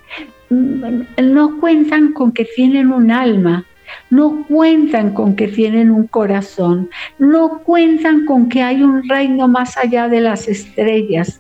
No 0.50 1.60
cuentan 1.60 2.12
con 2.14 2.32
que 2.32 2.44
tienen 2.44 2.92
un 2.92 3.12
alma, 3.12 3.66
no 4.10 4.44
cuentan 4.48 5.14
con 5.14 5.36
que 5.36 5.48
tienen 5.48 5.92
un 5.92 6.08
corazón, 6.08 6.90
no 7.20 7.60
cuentan 7.60 8.26
con 8.26 8.50
que 8.50 8.64
hay 8.64 8.82
un 8.82 9.08
reino 9.08 9.48
más 9.48 9.78
allá 9.78 10.10
de 10.10 10.22
las 10.22 10.48
estrellas 10.48 11.40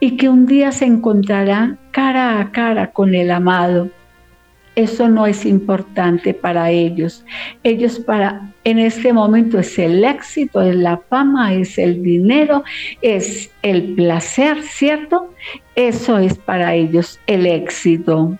y 0.00 0.16
que 0.16 0.28
un 0.28 0.46
día 0.46 0.72
se 0.72 0.86
encontrarán 0.86 1.78
cara 1.92 2.40
a 2.40 2.50
cara 2.50 2.90
con 2.90 3.14
el 3.14 3.30
amado 3.30 3.90
eso 4.74 5.08
no 5.08 5.26
es 5.26 5.44
importante 5.44 6.32
para 6.32 6.70
ellos. 6.70 7.24
Ellos 7.62 7.98
para 7.98 8.52
en 8.64 8.78
este 8.78 9.12
momento 9.12 9.58
es 9.58 9.78
el 9.78 10.04
éxito, 10.04 10.62
es 10.62 10.76
la 10.76 10.98
fama, 11.08 11.52
es 11.52 11.78
el 11.78 12.02
dinero, 12.02 12.62
es 13.02 13.50
el 13.62 13.94
placer, 13.94 14.62
¿cierto? 14.62 15.32
Eso 15.74 16.18
es 16.18 16.38
para 16.38 16.74
ellos 16.74 17.20
el 17.26 17.46
éxito. 17.46 18.38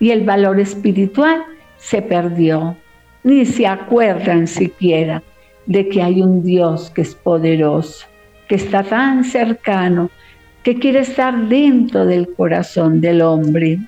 Y 0.00 0.10
el 0.10 0.24
valor 0.24 0.60
espiritual 0.60 1.42
se 1.76 2.02
perdió. 2.02 2.76
Ni 3.24 3.44
se 3.44 3.66
acuerdan 3.66 4.46
siquiera 4.46 5.22
de 5.66 5.88
que 5.88 6.02
hay 6.02 6.22
un 6.22 6.42
Dios 6.42 6.90
que 6.90 7.02
es 7.02 7.14
poderoso, 7.14 8.06
que 8.48 8.54
está 8.54 8.82
tan 8.82 9.24
cercano, 9.24 10.08
que 10.62 10.78
quiere 10.78 11.00
estar 11.00 11.36
dentro 11.48 12.06
del 12.06 12.32
corazón 12.34 13.00
del 13.00 13.20
hombre. 13.22 13.78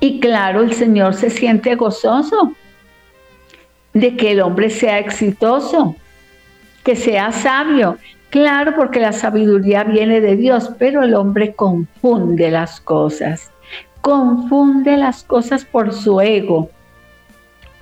Y 0.00 0.20
claro, 0.20 0.62
el 0.62 0.72
Señor 0.72 1.14
se 1.14 1.30
siente 1.30 1.74
gozoso 1.76 2.54
de 3.92 4.16
que 4.16 4.32
el 4.32 4.40
hombre 4.40 4.68
sea 4.70 4.98
exitoso, 4.98 5.96
que 6.84 6.96
sea 6.96 7.32
sabio. 7.32 7.96
Claro, 8.30 8.74
porque 8.74 8.98
la 8.98 9.12
sabiduría 9.12 9.84
viene 9.84 10.20
de 10.20 10.36
Dios, 10.36 10.70
pero 10.78 11.04
el 11.04 11.14
hombre 11.14 11.54
confunde 11.54 12.50
las 12.50 12.80
cosas. 12.80 13.50
Confunde 14.00 14.96
las 14.96 15.22
cosas 15.22 15.64
por 15.64 15.94
su 15.94 16.20
ego, 16.20 16.68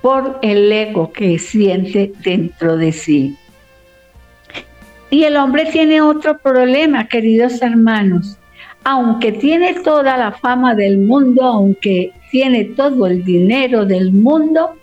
por 0.01 0.39
el 0.41 0.71
ego 0.71 1.11
que 1.11 1.39
siente 1.39 2.13
dentro 2.23 2.77
de 2.77 2.91
sí. 2.91 3.37
Y 5.09 5.25
el 5.25 5.37
hombre 5.37 5.65
tiene 5.65 6.01
otro 6.01 6.37
problema, 6.37 7.07
queridos 7.07 7.61
hermanos, 7.61 8.37
aunque 8.83 9.31
tiene 9.31 9.75
toda 9.75 10.17
la 10.17 10.31
fama 10.31 10.75
del 10.75 10.97
mundo, 10.97 11.43
aunque 11.43 12.11
tiene 12.31 12.65
todo 12.65 13.07
el 13.07 13.23
dinero 13.23 13.85
del 13.85 14.11
mundo, 14.11 14.75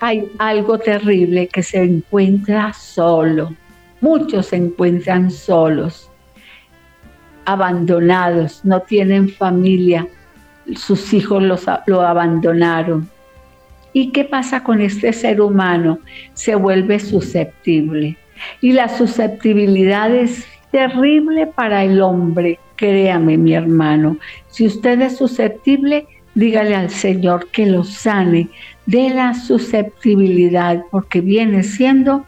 hay 0.00 0.30
algo 0.38 0.78
terrible 0.78 1.48
que 1.48 1.62
se 1.62 1.82
encuentra 1.82 2.72
solo. 2.72 3.54
Muchos 4.00 4.46
se 4.46 4.56
encuentran 4.56 5.30
solos, 5.30 6.10
abandonados, 7.44 8.64
no 8.64 8.80
tienen 8.80 9.28
familia, 9.28 10.06
sus 10.76 11.12
hijos 11.12 11.42
los, 11.42 11.66
lo 11.86 12.02
abandonaron. 12.02 13.08
¿Y 13.92 14.10
qué 14.10 14.24
pasa 14.24 14.64
con 14.64 14.80
este 14.80 15.12
ser 15.12 15.40
humano? 15.40 16.00
Se 16.32 16.54
vuelve 16.54 16.98
susceptible. 16.98 18.18
Y 18.60 18.72
la 18.72 18.88
susceptibilidad 18.88 20.12
es 20.12 20.46
terrible 20.74 21.46
para 21.46 21.84
el 21.84 22.02
hombre 22.02 22.58
Créame, 22.74 23.38
mi 23.38 23.54
hermano, 23.54 24.16
si 24.48 24.66
usted 24.66 25.00
es 25.02 25.16
susceptible, 25.16 26.08
dígale 26.34 26.74
al 26.74 26.90
Señor 26.90 27.48
que 27.52 27.66
lo 27.66 27.84
sane 27.84 28.48
de 28.86 29.10
la 29.10 29.34
susceptibilidad, 29.34 30.82
porque 30.90 31.20
viene 31.20 31.62
siendo 31.62 32.26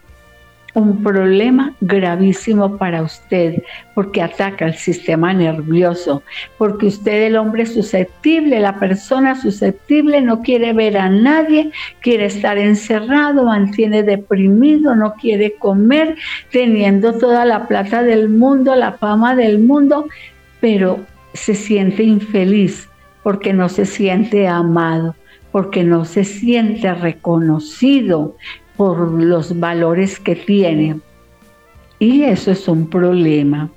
un 0.77 1.03
problema 1.03 1.73
gravísimo 1.81 2.77
para 2.77 3.03
usted, 3.03 3.63
porque 3.95 4.21
ataca 4.21 4.67
el 4.67 4.75
sistema 4.75 5.33
nervioso, 5.33 6.23
porque 6.59 6.87
usted, 6.89 7.29
el 7.29 7.37
hombre 7.37 7.65
susceptible, 7.65 8.61
la 8.61 8.79
persona 8.79 9.41
susceptible, 9.41 10.21
no 10.21 10.43
quiere 10.43 10.75
ver 10.75 10.99
a 10.99 11.09
nadie, 11.09 11.71
quiere 12.01 12.27
estar 12.27 12.59
encerrado, 12.59 13.45
mantiene 13.45 14.03
deprimido, 14.03 14.95
no 14.95 15.15
quiere 15.15 15.55
comer, 15.55 16.17
teniendo 16.53 17.15
toda 17.15 17.47
la 17.47 17.67
plata 17.67 18.03
del 18.03 18.29
mundo, 18.29 18.77
la 18.77 18.93
fama 18.93 19.35
del 19.35 19.59
mundo, 19.59 20.07
pero 20.61 21.01
se 21.33 21.55
siente 21.55 22.03
infeliz 22.03 22.87
porque 23.23 23.55
no 23.55 23.71
se 23.71 23.87
siente 23.87 24.47
amado, 24.47 25.17
porque 25.53 25.85
no 25.85 26.05
se 26.05 26.25
siente 26.25 26.93
reconocido 26.93 28.37
por 28.77 29.11
los 29.13 29.59
valores 29.59 30.21
que 30.21 30.37
tiene. 30.37 31.01
Y 31.99 32.23
eso 32.25 32.51
es 32.51 32.69
un 32.69 32.89
problema. 32.89 33.71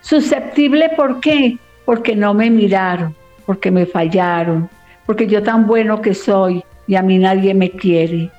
Susceptible, 0.00 0.90
¿por 0.96 1.20
qué? 1.20 1.58
Porque 1.84 2.14
no 2.14 2.34
me 2.34 2.50
miraron, 2.50 3.14
porque 3.44 3.70
me 3.70 3.86
fallaron, 3.86 4.68
porque 5.04 5.26
yo 5.26 5.42
tan 5.42 5.66
bueno 5.66 6.00
que 6.00 6.14
soy 6.14 6.62
y 6.86 6.94
a 6.94 7.02
mí 7.02 7.18
nadie 7.18 7.54
me 7.54 7.70
quiere. 7.70 8.30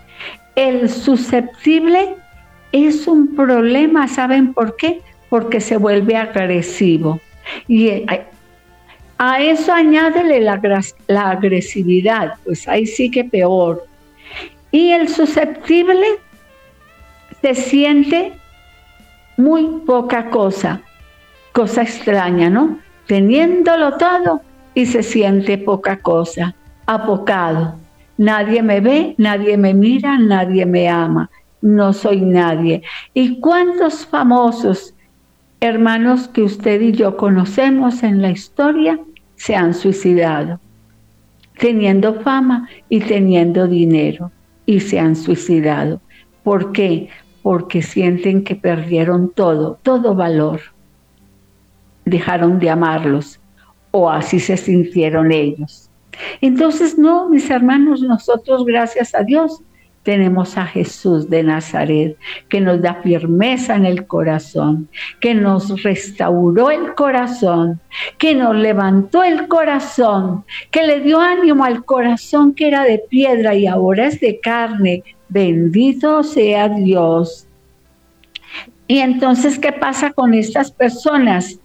El 0.55 0.89
susceptible 0.89 2.15
es 2.71 3.07
un 3.07 3.35
problema, 3.35 4.07
¿saben 4.07 4.53
por 4.53 4.75
qué? 4.75 5.01
Porque 5.29 5.59
se 5.59 5.77
vuelve 5.77 6.15
agresivo. 6.15 7.19
Y 7.67 7.87
eh, 7.87 8.05
a 9.17 9.41
eso 9.41 9.73
añádele 9.73 10.41
la, 10.41 10.61
la 11.07 11.31
agresividad, 11.31 12.33
pues 12.45 12.67
ahí 12.67 12.85
sí 12.85 13.09
que 13.09 13.23
peor. 13.23 13.85
Y 14.77 14.91
el 14.91 15.09
susceptible 15.09 16.05
se 17.41 17.55
siente 17.55 18.33
muy 19.35 19.81
poca 19.87 20.29
cosa, 20.29 20.81
cosa 21.51 21.81
extraña, 21.81 22.51
¿no? 22.51 22.77
Teniéndolo 23.07 23.97
todo 23.97 24.41
y 24.75 24.85
se 24.85 25.01
siente 25.01 25.57
poca 25.57 25.97
cosa, 25.97 26.53
apocado. 26.85 27.73
Nadie 28.19 28.61
me 28.61 28.79
ve, 28.79 29.15
nadie 29.17 29.57
me 29.57 29.73
mira, 29.73 30.19
nadie 30.19 30.63
me 30.67 30.87
ama, 30.87 31.27
no 31.63 31.91
soy 31.91 32.21
nadie. 32.21 32.83
¿Y 33.15 33.39
cuántos 33.39 34.05
famosos 34.05 34.93
hermanos 35.59 36.27
que 36.27 36.43
usted 36.43 36.81
y 36.81 36.91
yo 36.91 37.17
conocemos 37.17 38.03
en 38.03 38.21
la 38.21 38.29
historia 38.29 38.99
se 39.37 39.55
han 39.55 39.73
suicidado, 39.73 40.59
teniendo 41.57 42.21
fama 42.21 42.69
y 42.89 42.99
teniendo 42.99 43.67
dinero, 43.67 44.31
y 44.67 44.81
se 44.81 44.99
han 44.99 45.15
suicidado. 45.15 45.99
¿Por 46.43 46.71
qué? 46.71 47.09
Porque 47.41 47.81
sienten 47.81 48.43
que 48.43 48.55
perdieron 48.55 49.31
todo, 49.31 49.79
todo 49.81 50.13
valor. 50.13 50.61
Dejaron 52.05 52.59
de 52.59 52.69
amarlos, 52.69 53.39
o 53.89 54.09
así 54.09 54.39
se 54.39 54.57
sintieron 54.57 55.31
ellos. 55.31 55.89
Entonces, 56.41 56.97
no, 56.97 57.29
mis 57.29 57.49
hermanos, 57.49 58.01
nosotros, 58.01 58.65
gracias 58.65 59.15
a 59.15 59.23
Dios, 59.23 59.61
tenemos 60.07 60.57
a 60.57 60.65
Jesús 60.65 61.29
de 61.29 61.43
Nazaret, 61.43 62.17
que 62.47 62.61
nos 62.61 62.81
da 62.81 62.95
firmeza 63.03 63.75
en 63.75 63.85
el 63.85 64.07
corazón, 64.07 64.87
que 65.19 65.35
nos 65.35 65.83
restauró 65.83 66.71
el 66.71 66.95
corazón, 66.95 67.81
que 68.17 68.33
nos 68.33 68.55
levantó 68.55 69.21
el 69.21 69.49
corazón, 69.49 70.45
que 70.71 70.87
le 70.87 71.01
dio 71.01 71.19
ánimo 71.19 71.65
al 71.65 71.83
corazón 71.83 72.53
que 72.53 72.69
era 72.69 72.85
de 72.85 72.99
piedra 73.09 73.53
y 73.53 73.67
ahora 73.67 74.07
es 74.07 74.21
de 74.21 74.39
carne. 74.39 75.03
Bendito 75.27 76.23
sea 76.23 76.69
Dios. 76.69 77.45
Y 78.87 78.99
entonces, 78.99 79.59
¿qué 79.59 79.73
pasa 79.73 80.13
con 80.13 80.33
estas 80.33 80.71
personas? 80.71 81.59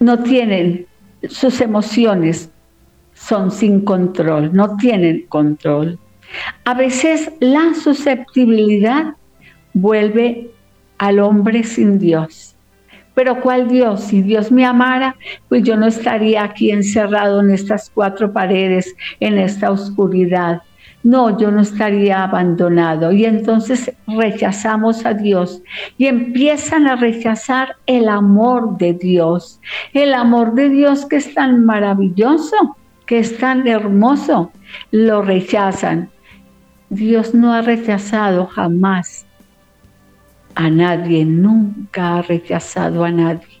no 0.00 0.22
tienen 0.22 0.86
sus 1.28 1.60
emociones, 1.60 2.50
son 3.14 3.50
sin 3.50 3.80
control, 3.80 4.54
no 4.54 4.76
tienen 4.76 5.26
control. 5.28 5.98
A 6.64 6.74
veces 6.74 7.30
la 7.40 7.74
susceptibilidad 7.74 9.14
vuelve 9.72 10.50
al 10.98 11.20
hombre 11.20 11.64
sin 11.64 11.98
Dios. 11.98 12.56
Pero 13.14 13.40
¿cuál 13.40 13.68
Dios? 13.68 14.02
Si 14.02 14.22
Dios 14.22 14.52
me 14.52 14.64
amara, 14.64 15.16
pues 15.48 15.64
yo 15.64 15.76
no 15.76 15.86
estaría 15.86 16.44
aquí 16.44 16.70
encerrado 16.70 17.40
en 17.40 17.50
estas 17.50 17.90
cuatro 17.92 18.32
paredes, 18.32 18.94
en 19.18 19.38
esta 19.38 19.72
oscuridad. 19.72 20.62
No, 21.02 21.36
yo 21.38 21.50
no 21.50 21.62
estaría 21.62 22.22
abandonado. 22.22 23.10
Y 23.12 23.24
entonces 23.24 23.92
rechazamos 24.06 25.04
a 25.06 25.14
Dios 25.14 25.62
y 25.96 26.06
empiezan 26.06 26.86
a 26.86 26.96
rechazar 26.96 27.76
el 27.86 28.08
amor 28.08 28.78
de 28.78 28.92
Dios. 28.92 29.60
El 29.92 30.14
amor 30.14 30.54
de 30.54 30.68
Dios 30.68 31.06
que 31.06 31.16
es 31.16 31.34
tan 31.34 31.64
maravilloso, 31.64 32.76
que 33.06 33.18
es 33.20 33.36
tan 33.38 33.66
hermoso, 33.66 34.52
lo 34.90 35.22
rechazan. 35.22 36.10
Dios 36.90 37.34
no 37.34 37.52
ha 37.52 37.62
rechazado 37.62 38.46
jamás 38.46 39.26
a 40.54 40.70
nadie, 40.70 41.24
nunca 41.24 42.16
ha 42.16 42.22
rechazado 42.22 43.04
a 43.04 43.10
nadie. 43.10 43.60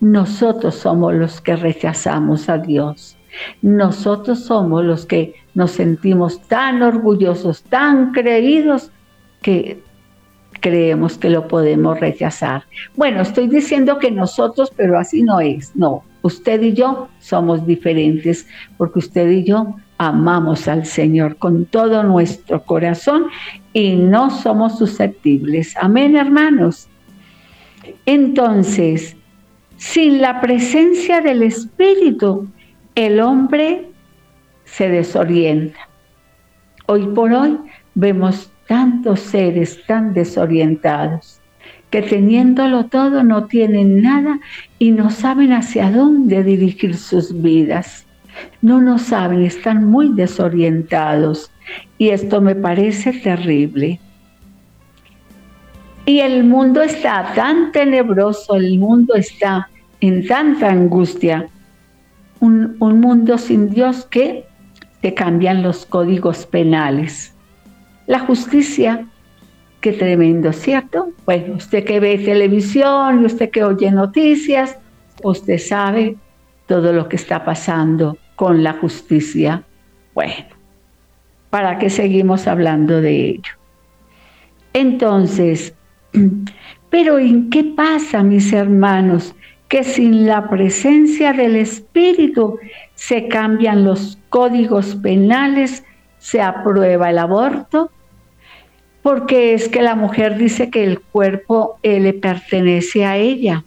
Nosotros 0.00 0.76
somos 0.76 1.14
los 1.14 1.40
que 1.40 1.56
rechazamos 1.56 2.48
a 2.48 2.58
Dios. 2.58 3.16
Nosotros 3.62 4.44
somos 4.44 4.84
los 4.84 5.06
que 5.06 5.34
nos 5.54 5.72
sentimos 5.72 6.40
tan 6.48 6.82
orgullosos, 6.82 7.62
tan 7.64 8.12
creídos, 8.12 8.92
que 9.42 9.82
creemos 10.60 11.18
que 11.18 11.30
lo 11.30 11.48
podemos 11.48 11.98
rechazar. 11.98 12.64
Bueno, 12.96 13.22
estoy 13.22 13.48
diciendo 13.48 13.98
que 13.98 14.10
nosotros, 14.10 14.72
pero 14.76 14.98
así 14.98 15.22
no 15.22 15.40
es. 15.40 15.74
No, 15.74 16.04
usted 16.22 16.62
y 16.62 16.72
yo 16.72 17.08
somos 17.18 17.66
diferentes 17.66 18.46
porque 18.76 19.00
usted 19.00 19.28
y 19.30 19.44
yo 19.44 19.76
amamos 19.98 20.68
al 20.68 20.86
Señor 20.86 21.36
con 21.36 21.66
todo 21.66 22.04
nuestro 22.04 22.64
corazón 22.64 23.26
y 23.72 23.96
no 23.96 24.30
somos 24.30 24.78
susceptibles. 24.78 25.76
Amén, 25.76 26.16
hermanos. 26.16 26.88
Entonces, 28.06 29.16
sin 29.76 30.22
la 30.22 30.40
presencia 30.40 31.20
del 31.20 31.42
Espíritu, 31.42 32.48
el 32.94 33.20
hombre 33.20 33.88
se 34.64 34.88
desorienta. 34.88 35.88
Hoy 36.86 37.06
por 37.08 37.32
hoy 37.32 37.58
vemos 37.94 38.50
tantos 38.66 39.20
seres 39.20 39.84
tan 39.86 40.14
desorientados 40.14 41.40
que 41.90 42.02
teniéndolo 42.02 42.86
todo 42.86 43.24
no 43.24 43.46
tienen 43.46 44.02
nada 44.02 44.40
y 44.78 44.90
no 44.90 45.10
saben 45.10 45.52
hacia 45.52 45.90
dónde 45.90 46.44
dirigir 46.44 46.96
sus 46.96 47.40
vidas 47.40 48.07
no 48.62 48.80
lo 48.80 48.98
saben, 48.98 49.42
están 49.42 49.84
muy 49.84 50.12
desorientados 50.14 51.50
y 51.98 52.10
esto 52.10 52.40
me 52.40 52.54
parece 52.54 53.12
terrible. 53.12 54.00
Y 56.06 56.20
el 56.20 56.44
mundo 56.44 56.80
está 56.80 57.32
tan 57.34 57.70
tenebroso, 57.72 58.56
el 58.56 58.78
mundo 58.78 59.14
está 59.14 59.68
en 60.00 60.26
tanta 60.26 60.70
angustia, 60.70 61.48
un, 62.40 62.76
mundo 62.78 63.36
sin 63.36 63.68
Dios 63.68 64.06
que 64.06 64.46
se 65.02 65.12
cambian 65.12 65.62
los 65.62 65.84
códigos 65.84 66.46
penales. 66.46 67.34
La 68.06 68.20
justicia, 68.20 69.06
qué 69.80 69.92
tremendo, 69.92 70.52
¿cierto? 70.52 71.12
Bueno, 71.26 71.56
usted 71.56 71.84
que 71.84 72.00
ve 72.00 72.16
televisión 72.18 73.22
y 73.22 73.26
usted 73.26 73.50
que 73.50 73.64
oye 73.64 73.90
noticias, 73.90 74.78
usted 75.22 75.58
sabe 75.58 76.16
todo 76.66 76.92
lo 76.92 77.08
que 77.08 77.16
está 77.16 77.44
pasando 77.44 78.16
con 78.38 78.62
la 78.62 78.74
justicia. 78.74 79.64
Bueno, 80.14 80.46
¿para 81.50 81.76
qué 81.78 81.90
seguimos 81.90 82.46
hablando 82.46 83.00
de 83.00 83.30
ello? 83.30 83.52
Entonces, 84.72 85.74
pero 86.90 87.18
¿en 87.18 87.50
qué 87.50 87.64
pasa, 87.64 88.22
mis 88.22 88.52
hermanos? 88.52 89.34
Que 89.66 89.82
sin 89.82 90.24
la 90.24 90.48
presencia 90.48 91.32
del 91.32 91.56
Espíritu 91.56 92.60
se 92.94 93.26
cambian 93.26 93.84
los 93.84 94.20
códigos 94.28 94.94
penales, 94.94 95.82
se 96.18 96.40
aprueba 96.40 97.10
el 97.10 97.18
aborto, 97.18 97.90
porque 99.02 99.52
es 99.52 99.68
que 99.68 99.82
la 99.82 99.96
mujer 99.96 100.38
dice 100.38 100.70
que 100.70 100.84
el 100.84 101.00
cuerpo 101.00 101.80
eh, 101.82 101.98
le 101.98 102.12
pertenece 102.12 103.04
a 103.04 103.16
ella. 103.16 103.64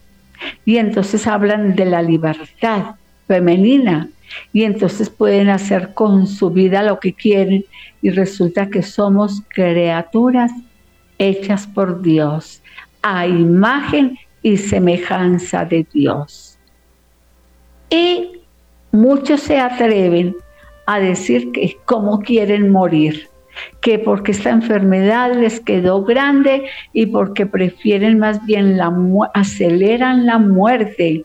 Y 0.64 0.78
entonces 0.78 1.26
hablan 1.26 1.76
de 1.76 1.84
la 1.84 2.00
libertad 2.00 2.94
femenina 3.26 4.08
y 4.52 4.64
entonces 4.64 5.10
pueden 5.10 5.48
hacer 5.48 5.94
con 5.94 6.26
su 6.26 6.50
vida 6.50 6.82
lo 6.82 7.00
que 7.00 7.12
quieren 7.12 7.64
y 8.00 8.10
resulta 8.10 8.68
que 8.68 8.82
somos 8.82 9.42
criaturas 9.48 10.52
hechas 11.18 11.66
por 11.66 12.02
Dios 12.02 12.62
a 13.02 13.26
imagen 13.26 14.18
y 14.42 14.56
semejanza 14.56 15.64
de 15.64 15.86
Dios. 15.92 16.58
Y 17.90 18.40
muchos 18.90 19.40
se 19.40 19.58
atreven 19.58 20.34
a 20.86 20.98
decir 20.98 21.52
que 21.52 21.76
cómo 21.84 22.20
quieren 22.20 22.70
morir, 22.70 23.28
que 23.80 23.98
porque 23.98 24.32
esta 24.32 24.50
enfermedad 24.50 25.34
les 25.34 25.60
quedó 25.60 26.02
grande 26.02 26.64
y 26.92 27.06
porque 27.06 27.46
prefieren 27.46 28.18
más 28.18 28.44
bien 28.46 28.76
la 28.76 28.92
aceleran 29.34 30.26
la 30.26 30.38
muerte 30.38 31.24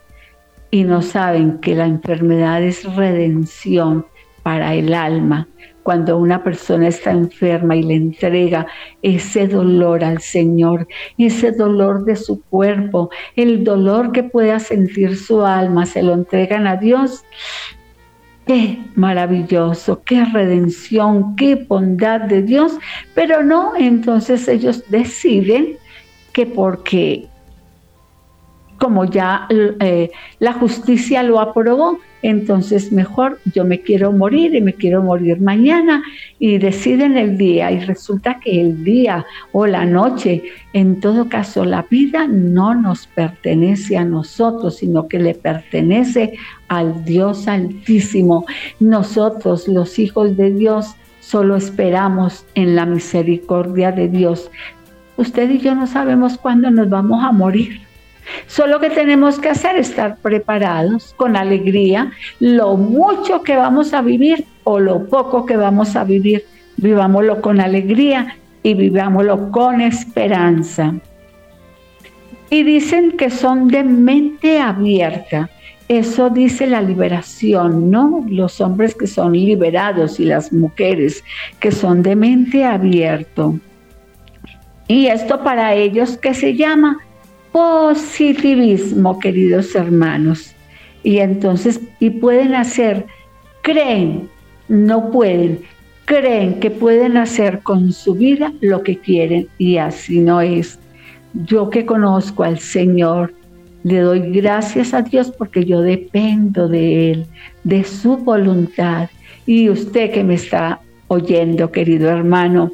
y 0.72 0.84
no 0.84 1.02
saben 1.02 1.60
que 1.60 1.76
la 1.76 1.86
enfermedad 1.86 2.62
es 2.64 2.84
redención 2.96 4.06
para 4.44 4.74
el 4.74 4.94
alma. 4.94 5.48
Cuando 5.84 6.18
una 6.18 6.44
persona 6.44 6.90
está 6.90 7.12
enferma 7.12 7.76
y 7.76 7.84
le 7.84 7.96
entrega 7.96 8.68
ese 9.02 9.48
dolor 9.48 10.04
al 10.04 10.20
Señor, 10.20 10.88
ese 11.18 11.54
dolor 11.54 12.04
de 12.04 12.18
su 12.18 12.42
cuerpo, 12.42 13.10
el 13.38 13.64
dolor 13.64 14.12
que 14.12 14.24
pueda 14.24 14.60
sentir 14.60 15.16
su 15.16 15.46
alma, 15.46 15.86
se 15.86 16.04
lo 16.04 16.14
entregan 16.14 16.68
a 16.68 16.76
Dios. 16.76 17.24
Qué 18.46 18.80
maravilloso, 18.96 20.02
qué 20.04 20.26
redención, 20.26 21.36
qué 21.38 21.56
bondad 21.56 22.22
de 22.22 22.42
Dios. 22.42 22.78
Pero 23.14 23.44
no, 23.44 23.74
entonces 23.78 24.48
ellos 24.48 24.84
deciden 24.90 25.78
que 26.34 26.46
porque 26.46 27.28
como 28.78 29.06
ya 29.06 29.48
eh, 29.50 30.12
la 30.40 30.54
justicia 30.54 31.24
lo 31.24 31.40
aprobó, 31.40 32.00
entonces 32.22 32.92
mejor 32.92 33.40
yo 33.54 33.64
me 33.64 33.82
quiero 33.82 34.12
morir 34.12 34.56
y 34.56 34.62
me 34.62 34.74
quiero 34.74 35.04
morir 35.04 35.40
mañana 35.40 36.04
y 36.40 36.58
deciden 36.58 37.18
el 37.18 37.38
día 37.38 37.72
y 37.72 37.80
resulta 37.80 38.40
que 38.40 38.60
el 38.60 38.84
día 38.84 39.26
o 39.52 39.68
la 39.68 39.86
noche, 39.86 40.44
en 40.74 41.00
todo 41.00 41.30
caso 41.30 41.64
la 41.64 41.84
vida 41.90 42.28
no 42.28 42.74
nos 42.74 43.08
pertenece 43.08 43.98
a 43.98 44.06
nosotros, 44.06 44.78
sino 44.78 45.08
que 45.08 45.20
le 45.20 45.36
pertenece 45.36 46.34
al 46.68 47.06
Dios 47.06 47.48
altísimo. 47.48 48.46
Nosotros, 48.80 49.68
los 49.68 50.00
hijos 50.00 50.36
de 50.38 50.52
Dios, 50.52 50.96
solo 51.20 51.56
esperamos 51.56 52.46
en 52.56 52.76
la 52.76 52.86
misericordia 52.86 53.92
de 53.92 54.08
Dios. 54.08 54.50
Usted 55.18 55.50
y 55.50 55.60
yo 55.60 55.76
no 55.76 55.88
sabemos 55.88 56.38
cuándo 56.38 56.70
nos 56.72 56.90
vamos 56.90 57.24
a 57.24 57.32
morir 57.32 57.87
Solo 58.48 58.80
que 58.80 58.90
tenemos 58.90 59.40
que 59.40 59.50
hacer 59.50 59.76
es 59.76 59.90
estar 59.90 60.18
preparados 60.18 61.14
con 61.18 61.36
alegría, 61.36 62.12
lo 62.40 62.76
mucho 62.76 63.44
que 63.44 63.56
vamos 63.56 63.94
a 63.94 64.02
vivir 64.02 64.46
o 64.64 64.80
lo 64.80 65.08
poco 65.08 65.46
que 65.46 65.58
vamos 65.58 65.96
a 65.96 66.04
vivir, 66.04 66.46
vivámoslo 66.78 67.42
con 67.42 67.60
alegría 67.60 68.38
y 68.64 68.74
vivámoslo 68.74 69.52
con 69.52 69.82
esperanza. 69.82 70.94
Y 72.50 72.64
dicen 72.64 73.12
que 73.18 73.30
son 73.30 73.68
de 73.68 73.84
mente 73.84 74.60
abierta. 74.60 75.50
Eso 75.90 76.30
dice 76.30 76.68
la 76.68 76.82
liberación, 76.82 77.90
¿no? 77.90 78.26
Los 78.28 78.60
hombres 78.60 78.94
que 78.94 79.08
son 79.08 79.34
liberados 79.34 80.20
y 80.20 80.26
las 80.26 80.52
mujeres 80.52 81.24
que 81.60 81.72
son 81.72 82.04
de 82.04 82.16
mente 82.16 82.66
abierto. 82.66 83.58
Y 84.88 85.08
esto 85.08 85.44
para 85.44 85.74
ellos 85.76 86.18
que 86.18 86.34
se 86.34 86.56
llama 86.56 86.98
positivismo, 87.58 89.18
queridos 89.18 89.74
hermanos. 89.74 90.54
Y 91.02 91.18
entonces, 91.18 91.82
y 92.00 92.12
pueden 92.12 92.54
hacer, 92.54 93.08
creen, 93.64 94.30
no 94.68 95.10
pueden, 95.10 95.62
creen 96.06 96.60
que 96.60 96.70
pueden 96.70 97.18
hacer 97.18 97.62
con 97.64 97.92
su 97.94 98.14
vida 98.14 98.54
lo 98.62 98.84
que 98.84 99.00
quieren 99.00 99.48
y 99.58 99.78
así 99.78 100.20
no 100.20 100.40
es. 100.40 100.78
Yo 101.34 101.72
que 101.72 101.84
conozco 101.84 102.44
al 102.44 102.60
Señor, 102.60 103.34
le 103.84 104.02
doy 104.02 104.20
gracias 104.32 104.94
a 104.94 105.02
Dios 105.02 105.34
porque 105.36 105.66
yo 105.66 105.82
dependo 105.82 106.68
de 106.68 107.12
Él, 107.12 107.26
de 107.64 107.84
su 107.84 108.18
voluntad. 108.18 109.10
Y 109.48 109.68
usted 109.70 110.12
que 110.12 110.24
me 110.24 110.36
está 110.36 110.80
oyendo, 111.08 111.72
querido 111.72 112.08
hermano, 112.08 112.74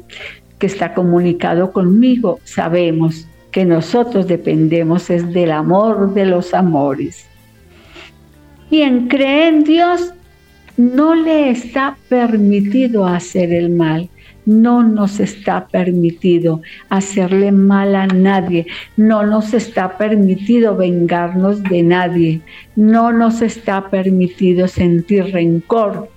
que 0.58 0.66
está 0.66 0.92
comunicado 0.92 1.72
conmigo, 1.72 2.38
sabemos 2.44 3.26
que 3.54 3.64
nosotros 3.64 4.26
dependemos 4.26 5.10
es 5.10 5.32
del 5.32 5.52
amor 5.52 6.12
de 6.12 6.26
los 6.26 6.52
amores. 6.54 7.24
Quien 8.68 9.06
cree 9.06 9.46
en 9.46 9.62
Dios 9.62 10.12
no 10.76 11.14
le 11.14 11.50
está 11.50 11.96
permitido 12.08 13.06
hacer 13.06 13.52
el 13.52 13.70
mal. 13.70 14.08
No 14.44 14.82
nos 14.82 15.20
está 15.20 15.68
permitido 15.68 16.62
hacerle 16.88 17.52
mal 17.52 17.94
a 17.94 18.08
nadie. 18.08 18.66
No 18.96 19.24
nos 19.24 19.54
está 19.54 19.96
permitido 19.98 20.76
vengarnos 20.76 21.62
de 21.62 21.84
nadie. 21.84 22.40
No 22.74 23.12
nos 23.12 23.40
está 23.40 23.88
permitido 23.88 24.66
sentir 24.66 25.26
rencor 25.32 26.08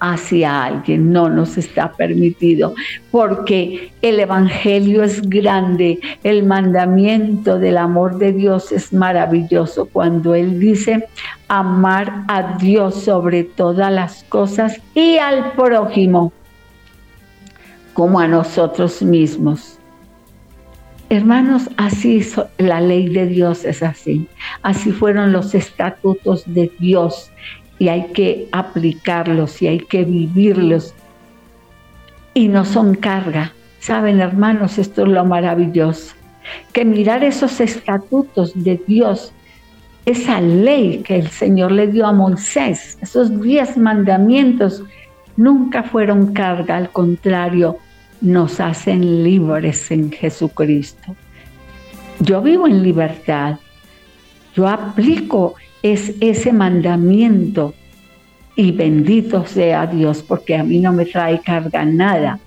hacia 0.00 0.64
alguien, 0.64 1.12
no 1.12 1.28
nos 1.28 1.58
está 1.58 1.92
permitido, 1.92 2.74
porque 3.10 3.92
el 4.02 4.18
Evangelio 4.18 5.02
es 5.02 5.20
grande, 5.28 6.00
el 6.24 6.44
mandamiento 6.44 7.58
del 7.58 7.76
amor 7.76 8.18
de 8.18 8.32
Dios 8.32 8.72
es 8.72 8.92
maravilloso 8.92 9.86
cuando 9.86 10.34
Él 10.34 10.58
dice 10.58 11.06
amar 11.48 12.24
a 12.28 12.56
Dios 12.56 13.02
sobre 13.04 13.44
todas 13.44 13.92
las 13.92 14.24
cosas 14.24 14.80
y 14.94 15.18
al 15.18 15.52
prójimo 15.52 16.32
como 17.92 18.20
a 18.20 18.26
nosotros 18.26 19.02
mismos. 19.02 19.80
Hermanos, 21.10 21.68
así 21.76 22.24
la 22.58 22.80
ley 22.80 23.08
de 23.08 23.26
Dios 23.26 23.64
es 23.64 23.82
así. 23.82 24.28
Así 24.62 24.92
fueron 24.92 25.32
los 25.32 25.56
estatutos 25.56 26.44
de 26.46 26.70
Dios 26.78 27.32
y 27.80 27.88
hay 27.88 28.08
que 28.12 28.46
aplicarlos 28.52 29.62
y 29.62 29.66
hay 29.66 29.80
que 29.80 30.04
vivirlos. 30.04 30.94
Y 32.34 32.46
no 32.48 32.66
son 32.66 32.94
carga. 32.94 33.54
Saben, 33.78 34.20
hermanos, 34.20 34.76
esto 34.76 35.02
es 35.02 35.08
lo 35.08 35.24
maravilloso. 35.24 36.14
Que 36.74 36.84
mirar 36.84 37.24
esos 37.24 37.58
estatutos 37.58 38.52
de 38.54 38.78
Dios, 38.86 39.32
esa 40.04 40.42
ley 40.42 40.98
que 40.98 41.16
el 41.16 41.28
Señor 41.28 41.72
le 41.72 41.86
dio 41.86 42.06
a 42.06 42.12
Moisés, 42.12 42.98
esos 43.00 43.40
diez 43.40 43.78
mandamientos, 43.78 44.84
nunca 45.38 45.82
fueron 45.82 46.34
carga, 46.34 46.76
al 46.76 46.90
contrario, 46.90 47.78
nos 48.20 48.60
hacen 48.60 49.24
libres 49.24 49.90
en 49.90 50.12
Jesucristo. 50.12 51.16
Yo 52.18 52.42
vivo 52.42 52.66
en 52.66 52.82
libertad, 52.82 53.56
yo 54.54 54.68
aplico 54.68 55.54
es 55.82 56.14
ese 56.20 56.52
mandamiento. 56.52 57.74
Y 58.56 58.72
bendito 58.72 59.46
sea 59.46 59.86
Dios, 59.86 60.22
porque 60.22 60.56
a 60.56 60.64
mí 60.64 60.80
no 60.80 60.92
me 60.92 61.06
trae 61.06 61.40
carga 61.40 61.84
nada. 61.84 62.38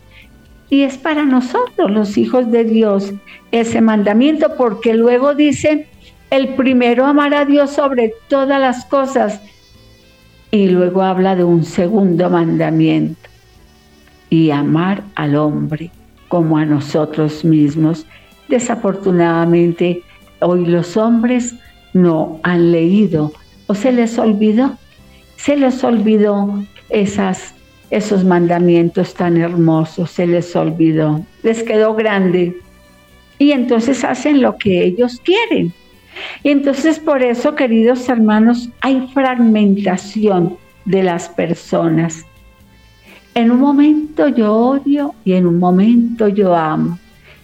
Y 0.69 0.81
es 0.81 0.97
para 0.97 1.23
nosotros, 1.23 1.91
los 1.91 2.17
hijos 2.17 2.51
de 2.51 2.63
Dios, 2.63 3.13
ese 3.51 3.81
mandamiento, 3.81 4.55
porque 4.57 4.93
luego 4.93 5.35
dice, 5.35 5.87
el 6.29 6.55
primero 6.55 7.05
amar 7.05 7.33
a 7.33 7.45
Dios 7.45 7.71
sobre 7.71 8.13
todas 8.27 8.59
las 8.59 8.85
cosas. 8.85 9.39
Y 10.51 10.67
luego 10.69 11.01
habla 11.01 11.35
de 11.35 11.43
un 11.43 11.63
segundo 11.63 12.29
mandamiento, 12.29 13.29
y 14.29 14.51
amar 14.51 15.03
al 15.15 15.35
hombre 15.35 15.91
como 16.27 16.57
a 16.57 16.65
nosotros 16.65 17.45
mismos. 17.45 18.07
Desafortunadamente, 18.49 20.01
hoy 20.39 20.65
los 20.65 20.97
hombres 20.97 21.55
no 21.93 22.39
han 22.43 22.71
leído 22.71 23.31
o 23.67 23.75
se 23.75 23.91
les 23.91 24.17
olvidó, 24.17 24.77
se 25.37 25.55
les 25.55 25.83
olvidó 25.83 26.63
esas, 26.89 27.53
esos 27.89 28.23
mandamientos 28.23 29.13
tan 29.13 29.37
hermosos, 29.37 30.11
se 30.11 30.27
les 30.27 30.55
olvidó, 30.55 31.21
les 31.43 31.63
quedó 31.63 31.93
grande 31.95 32.57
y 33.39 33.51
entonces 33.51 34.03
hacen 34.03 34.41
lo 34.41 34.57
que 34.57 34.83
ellos 34.85 35.21
quieren. 35.23 35.73
Y 36.43 36.49
entonces 36.49 36.99
por 36.99 37.23
eso, 37.23 37.55
queridos 37.55 38.07
hermanos, 38.09 38.69
hay 38.81 39.07
fragmentación 39.13 40.57
de 40.85 41.03
las 41.03 41.29
personas. 41.29 42.25
En 43.35 43.49
un 43.49 43.59
momento 43.59 44.27
yo 44.27 44.53
odio 44.53 45.15
y 45.25 45.33
en 45.33 45.47
un 45.47 45.57
momento 45.57 46.27
yo 46.27 46.55
amo. 46.55 46.99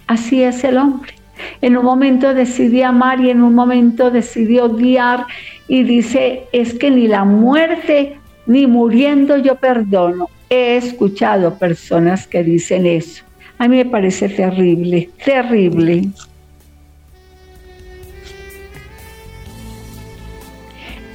Así 0.06 0.42
es 0.42 0.62
el 0.62 0.78
hombre. 0.78 1.19
En 1.60 1.76
un 1.76 1.84
momento 1.84 2.34
decidí 2.34 2.82
amar 2.82 3.20
y 3.20 3.30
en 3.30 3.42
un 3.42 3.54
momento 3.54 4.10
decidí 4.10 4.58
odiar 4.58 5.26
y 5.68 5.82
dice, 5.82 6.44
es 6.52 6.74
que 6.74 6.90
ni 6.90 7.06
la 7.06 7.24
muerte 7.24 8.18
ni 8.46 8.66
muriendo 8.66 9.36
yo 9.36 9.56
perdono. 9.56 10.28
He 10.48 10.76
escuchado 10.76 11.54
personas 11.54 12.26
que 12.26 12.42
dicen 12.42 12.86
eso. 12.86 13.24
A 13.58 13.68
mí 13.68 13.76
me 13.76 13.84
parece 13.84 14.28
terrible, 14.28 15.10
terrible. 15.24 16.08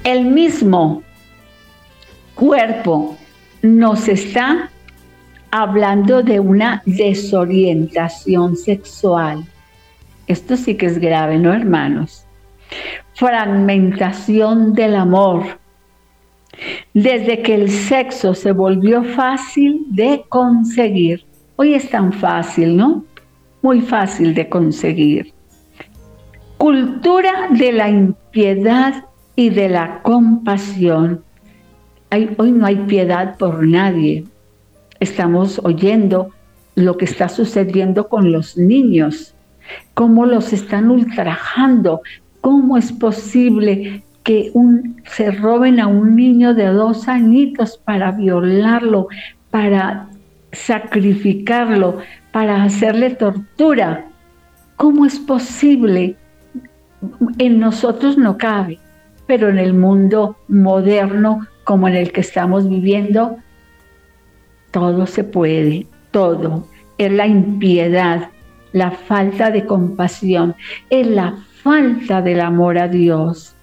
El 0.03 0.25
mismo 0.25 1.01
cuerpo 2.35 3.17
nos 3.63 4.07
está 4.07 4.69
hablando 5.49 6.21
de 6.21 6.39
una 6.39 6.83
desorientación 6.85 8.55
sexual 8.55 9.43
esto 10.27 10.57
sí 10.57 10.75
que 10.75 10.87
es 10.87 10.99
grave, 10.99 11.37
¿no, 11.37 11.53
hermanos? 11.53 12.25
Fragmentación 13.13 14.73
del 14.73 14.95
amor. 14.95 15.59
Desde 16.93 17.41
que 17.41 17.55
el 17.55 17.69
sexo 17.69 18.33
se 18.33 18.51
volvió 18.51 19.03
fácil 19.03 19.85
de 19.89 20.23
conseguir. 20.29 21.25
Hoy 21.57 21.75
es 21.75 21.89
tan 21.89 22.11
fácil, 22.11 22.75
¿no? 22.75 23.05
Muy 23.61 23.81
fácil 23.81 24.33
de 24.33 24.49
conseguir. 24.49 25.33
Cultura 26.57 27.49
de 27.51 27.71
la 27.71 27.89
impiedad 27.89 29.05
y 29.35 29.49
de 29.49 29.69
la 29.69 30.01
compasión. 30.01 31.23
hoy 32.37 32.51
no 32.51 32.65
hay 32.65 32.77
piedad 32.87 33.37
por 33.37 33.65
nadie. 33.65 34.23
Estamos 34.99 35.59
oyendo 35.63 36.31
lo 36.75 36.97
que 36.97 37.05
está 37.05 37.29
sucediendo 37.29 38.07
con 38.07 38.31
los 38.31 38.57
niños 38.57 39.34
cómo 39.93 40.25
los 40.25 40.53
están 40.53 40.89
ultrajando, 40.89 42.01
cómo 42.41 42.77
es 42.77 42.91
posible 42.91 44.03
que 44.23 44.51
se 45.05 45.31
roben 45.31 45.79
a 45.79 45.87
un 45.87 46.15
niño 46.15 46.53
de 46.53 46.65
dos 46.65 47.07
añitos 47.07 47.77
para 47.77 48.11
violarlo, 48.11 49.07
para 49.51 50.07
sacrificarlo, 50.51 51.99
para 52.31 52.63
hacerle 52.63 53.11
tortura. 53.11 54.05
¿Cómo 54.77 55.05
es 55.05 55.19
posible? 55.19 56.15
En 57.37 57.59
nosotros 57.59 58.17
no 58.17 58.37
cabe, 58.37 58.79
pero 59.27 59.49
en 59.49 59.59
el 59.59 59.73
mundo 59.73 60.37
moderno 60.47 61.47
como 61.65 61.87
en 61.87 61.95
el 61.95 62.11
que 62.11 62.21
estamos 62.21 62.69
viviendo, 62.69 63.37
todo 64.71 65.05
se 65.07 65.23
puede, 65.23 65.87
todo. 66.11 66.67
Es 66.97 67.11
la 67.11 67.27
impiedad, 67.27 68.29
la 68.75 68.91
falta 68.91 69.51
de 69.51 69.65
compasión, 69.65 70.53
es 70.89 71.07
la 71.07 71.37
falta 71.63 72.21
del 72.21 72.41
amor 72.41 72.77
a 72.77 72.89
Dios. 72.89 73.55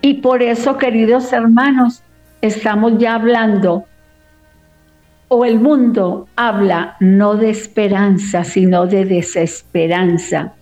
Y 0.00 0.14
por 0.14 0.40
eso, 0.40 0.78
queridos 0.78 1.32
hermanos, 1.32 2.00
estamos 2.40 2.96
ya 2.98 3.16
hablando, 3.16 3.84
o 5.26 5.44
el 5.44 5.58
mundo 5.58 6.28
habla 6.36 6.96
no 7.00 7.34
de 7.34 7.50
esperanza, 7.50 8.44
sino 8.44 8.86
de 8.86 9.04
desesperanza, 9.04 10.52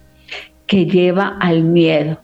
que 0.66 0.86
lleva 0.86 1.36
al 1.40 1.62
miedo, 1.62 2.18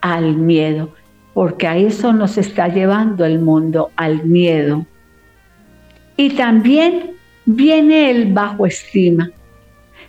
al 0.00 0.34
miedo, 0.34 0.94
porque 1.34 1.66
a 1.66 1.76
eso 1.76 2.14
nos 2.14 2.38
está 2.38 2.68
llevando 2.68 3.26
el 3.26 3.38
mundo, 3.38 3.90
al 3.96 4.24
miedo. 4.24 4.86
Y 6.16 6.30
también 6.30 7.10
viene 7.44 8.10
el 8.10 8.32
bajo 8.32 8.64
estima. 8.64 9.30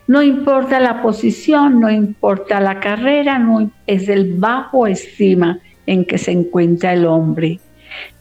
No 0.08 0.24
importa 0.24 0.80
la 0.80 1.02
posición, 1.02 1.82
no 1.82 1.92
importa 1.92 2.62
la 2.62 2.80
carrera, 2.80 3.38
no, 3.38 3.70
es 3.88 4.08
el 4.08 4.36
bajo 4.36 4.88
estima 4.88 5.60
en 5.86 6.06
que 6.06 6.18
se 6.18 6.32
encuentra 6.32 6.94
el 6.94 7.06
hombre. 7.06 7.60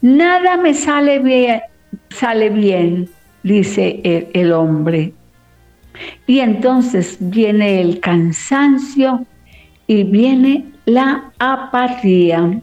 Nada 0.03 0.57
me 0.57 0.75
sale 0.75 1.21
bien, 1.21 1.61
sale 2.11 2.51
bien, 2.51 3.09
dice 3.45 4.01
el, 4.03 4.29
el 4.35 4.53
hombre. 4.53 5.13
Y 6.27 6.41
entonces 6.41 7.19
viene 7.21 7.81
el 7.81 8.01
cansancio 8.01 9.25
y 9.87 10.03
viene 10.03 10.73
la 10.87 11.31
apatía. 11.39 12.61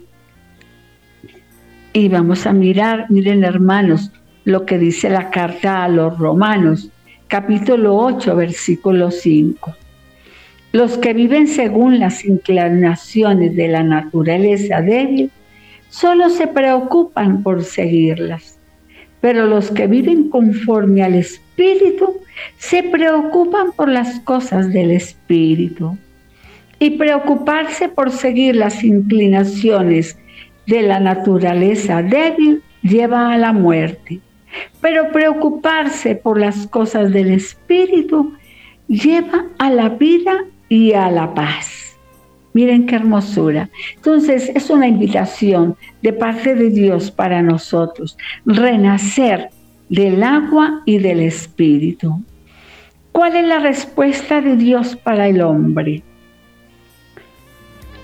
Y 1.94 2.10
vamos 2.10 2.46
a 2.46 2.52
mirar, 2.52 3.06
miren 3.10 3.46
hermanos, 3.46 4.12
lo 4.44 4.66
que 4.66 4.78
dice 4.78 5.10
la 5.10 5.30
carta 5.30 5.86
a 5.86 5.88
los 5.88 6.18
romanos 6.18 6.90
capítulo 7.34 7.98
8, 7.98 8.36
versículo 8.36 9.10
5. 9.10 9.76
Los 10.72 11.00
que 11.00 11.16
viven 11.16 11.48
según 11.48 11.98
las 11.98 12.26
inclinaciones 12.26 13.56
de 13.56 13.70
la 13.70 13.82
naturaleza 13.82 14.82
débil 14.82 15.32
solo 15.90 16.30
se 16.30 16.46
preocupan 16.46 17.42
por 17.42 17.64
seguirlas, 17.64 18.60
pero 19.20 19.48
los 19.48 19.72
que 19.72 19.88
viven 19.88 20.30
conforme 20.30 21.02
al 21.02 21.16
Espíritu 21.16 22.20
se 22.60 22.84
preocupan 22.84 23.72
por 23.72 23.90
las 23.90 24.20
cosas 24.20 24.72
del 24.72 24.92
Espíritu. 24.92 25.98
Y 26.78 26.92
preocuparse 26.92 27.90
por 27.90 28.12
seguir 28.12 28.58
las 28.58 28.84
inclinaciones 28.84 30.20
de 30.68 30.84
la 30.84 31.00
naturaleza 31.00 32.04
débil 32.04 32.62
lleva 32.84 33.34
a 33.34 33.40
la 33.40 33.54
muerte, 33.54 34.20
pero 34.82 35.12
preocuparse 35.12 36.16
por 36.16 36.40
las 36.40 36.68
cosas 36.68 37.12
del 37.12 37.32
espíritu 37.32 38.34
lleva 38.88 39.46
a 39.58 39.70
la 39.70 39.90
vida 39.90 40.46
y 40.70 40.94
a 40.94 41.10
la 41.10 41.34
paz. 41.34 41.98
Miren 42.54 42.86
qué 42.86 42.96
hermosura. 42.96 43.70
Entonces 43.96 44.52
es 44.54 44.70
una 44.70 44.88
invitación 44.88 45.76
de 46.02 46.14
parte 46.14 46.54
de 46.54 46.70
Dios 46.70 47.10
para 47.10 47.42
nosotros, 47.42 48.18
renacer 48.46 49.50
del 49.90 50.24
agua 50.24 50.82
y 50.86 51.00
del 51.00 51.20
espíritu. 51.22 52.24
¿Cuál 53.12 53.36
es 53.36 53.48
la 53.48 53.60
respuesta 53.60 54.42
de 54.42 54.56
Dios 54.56 54.96
para 54.96 55.28
el 55.28 55.42
hombre? 55.42 56.04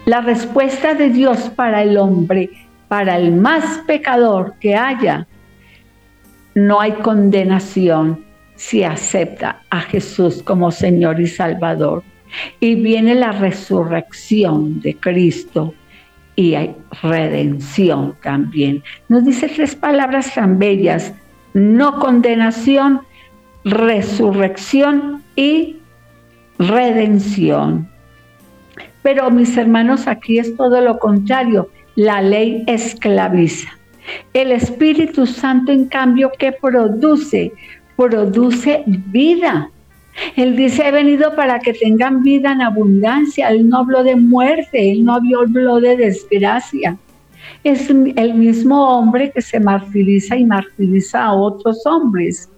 La 0.05 0.21
respuesta 0.21 0.93
de 0.93 1.09
Dios 1.09 1.51
para 1.55 1.83
el 1.83 1.97
hombre, 1.97 2.49
para 2.87 3.17
el 3.17 3.31
más 3.31 3.79
pecador 3.85 4.55
que 4.59 4.75
haya, 4.75 5.27
no 6.55 6.81
hay 6.81 6.93
condenación 6.93 8.25
si 8.55 8.83
acepta 8.83 9.61
a 9.69 9.81
Jesús 9.81 10.43
como 10.43 10.71
Señor 10.71 11.19
y 11.19 11.27
Salvador. 11.27 12.03
Y 12.59 12.75
viene 12.75 13.15
la 13.15 13.31
resurrección 13.31 14.81
de 14.81 14.95
Cristo 14.95 15.73
y 16.35 16.55
hay 16.55 16.75
redención 17.01 18.15
también. 18.21 18.83
Nos 19.07 19.25
dice 19.25 19.47
tres 19.47 19.75
palabras 19.75 20.33
tan 20.35 20.59
bellas, 20.59 21.13
no 21.53 21.99
condenación, 21.99 23.01
resurrección 23.63 25.23
y 25.35 25.77
redención. 26.59 27.89
Pero 29.01 29.31
mis 29.31 29.57
hermanos, 29.57 30.07
aquí 30.07 30.39
es 30.39 30.55
todo 30.55 30.81
lo 30.81 30.99
contrario. 30.99 31.69
La 31.95 32.21
ley 32.21 32.63
esclaviza. 32.67 33.78
El 34.33 34.51
Espíritu 34.51 35.25
Santo, 35.25 35.71
en 35.71 35.85
cambio, 35.85 36.31
¿qué 36.37 36.51
produce? 36.51 37.51
Produce 37.95 38.83
vida. 38.85 39.69
Él 40.35 40.55
dice, 40.55 40.87
he 40.87 40.91
venido 40.91 41.35
para 41.35 41.59
que 41.59 41.73
tengan 41.73 42.23
vida 42.23 42.51
en 42.51 42.61
abundancia. 42.61 43.49
Él 43.49 43.69
no 43.69 43.79
habló 43.79 44.03
de 44.03 44.15
muerte, 44.15 44.91
él 44.91 45.05
no 45.05 45.15
habló 45.15 45.79
de 45.79 45.97
desgracia. 45.97 46.97
Es 47.63 47.89
el 47.89 48.33
mismo 48.35 48.97
hombre 48.97 49.31
que 49.31 49.41
se 49.41 49.59
martiriza 49.59 50.37
y 50.37 50.45
martiriza 50.45 51.25
a 51.25 51.33
otros 51.33 51.85
hombres. 51.85 52.49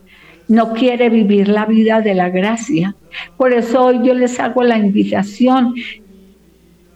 No 0.48 0.74
quiere 0.74 1.10
vivir 1.10 1.48
la 1.48 1.66
vida 1.66 2.02
de 2.02 2.14
la 2.14 2.30
gracia. 2.30 2.96
Por 3.38 3.54
eso 3.54 3.86
hoy 3.86 4.00
yo 4.04 4.14
les 4.14 4.40
hago 4.40 4.64
la 4.64 4.78
invitación 4.78 5.74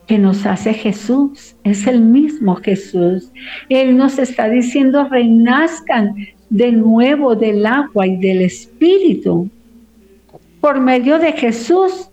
que 0.07 0.17
nos 0.17 0.45
hace 0.45 0.73
Jesús. 0.73 1.55
Es 1.63 1.87
el 1.87 2.01
mismo 2.01 2.55
Jesús. 2.55 3.31
Él 3.69 3.97
nos 3.97 4.19
está 4.19 4.49
diciendo, 4.49 5.07
renazcan 5.09 6.15
de 6.49 6.71
nuevo 6.71 7.35
del 7.35 7.65
agua 7.65 8.07
y 8.07 8.17
del 8.17 8.41
Espíritu. 8.41 9.49
Por 10.61 10.79
medio 10.79 11.19
de 11.19 11.33
Jesús 11.33 12.09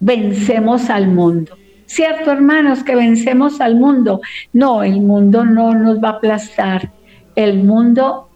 vencemos 0.00 0.90
al 0.90 1.08
mundo. 1.08 1.56
¿Cierto, 1.86 2.32
hermanos, 2.32 2.82
que 2.82 2.96
vencemos 2.96 3.60
al 3.60 3.76
mundo? 3.76 4.20
No, 4.52 4.82
el 4.82 5.00
mundo 5.00 5.44
no 5.44 5.74
nos 5.74 6.02
va 6.02 6.08
a 6.08 6.12
aplastar. 6.12 6.90
El 7.36 7.64
mundo 7.64 8.28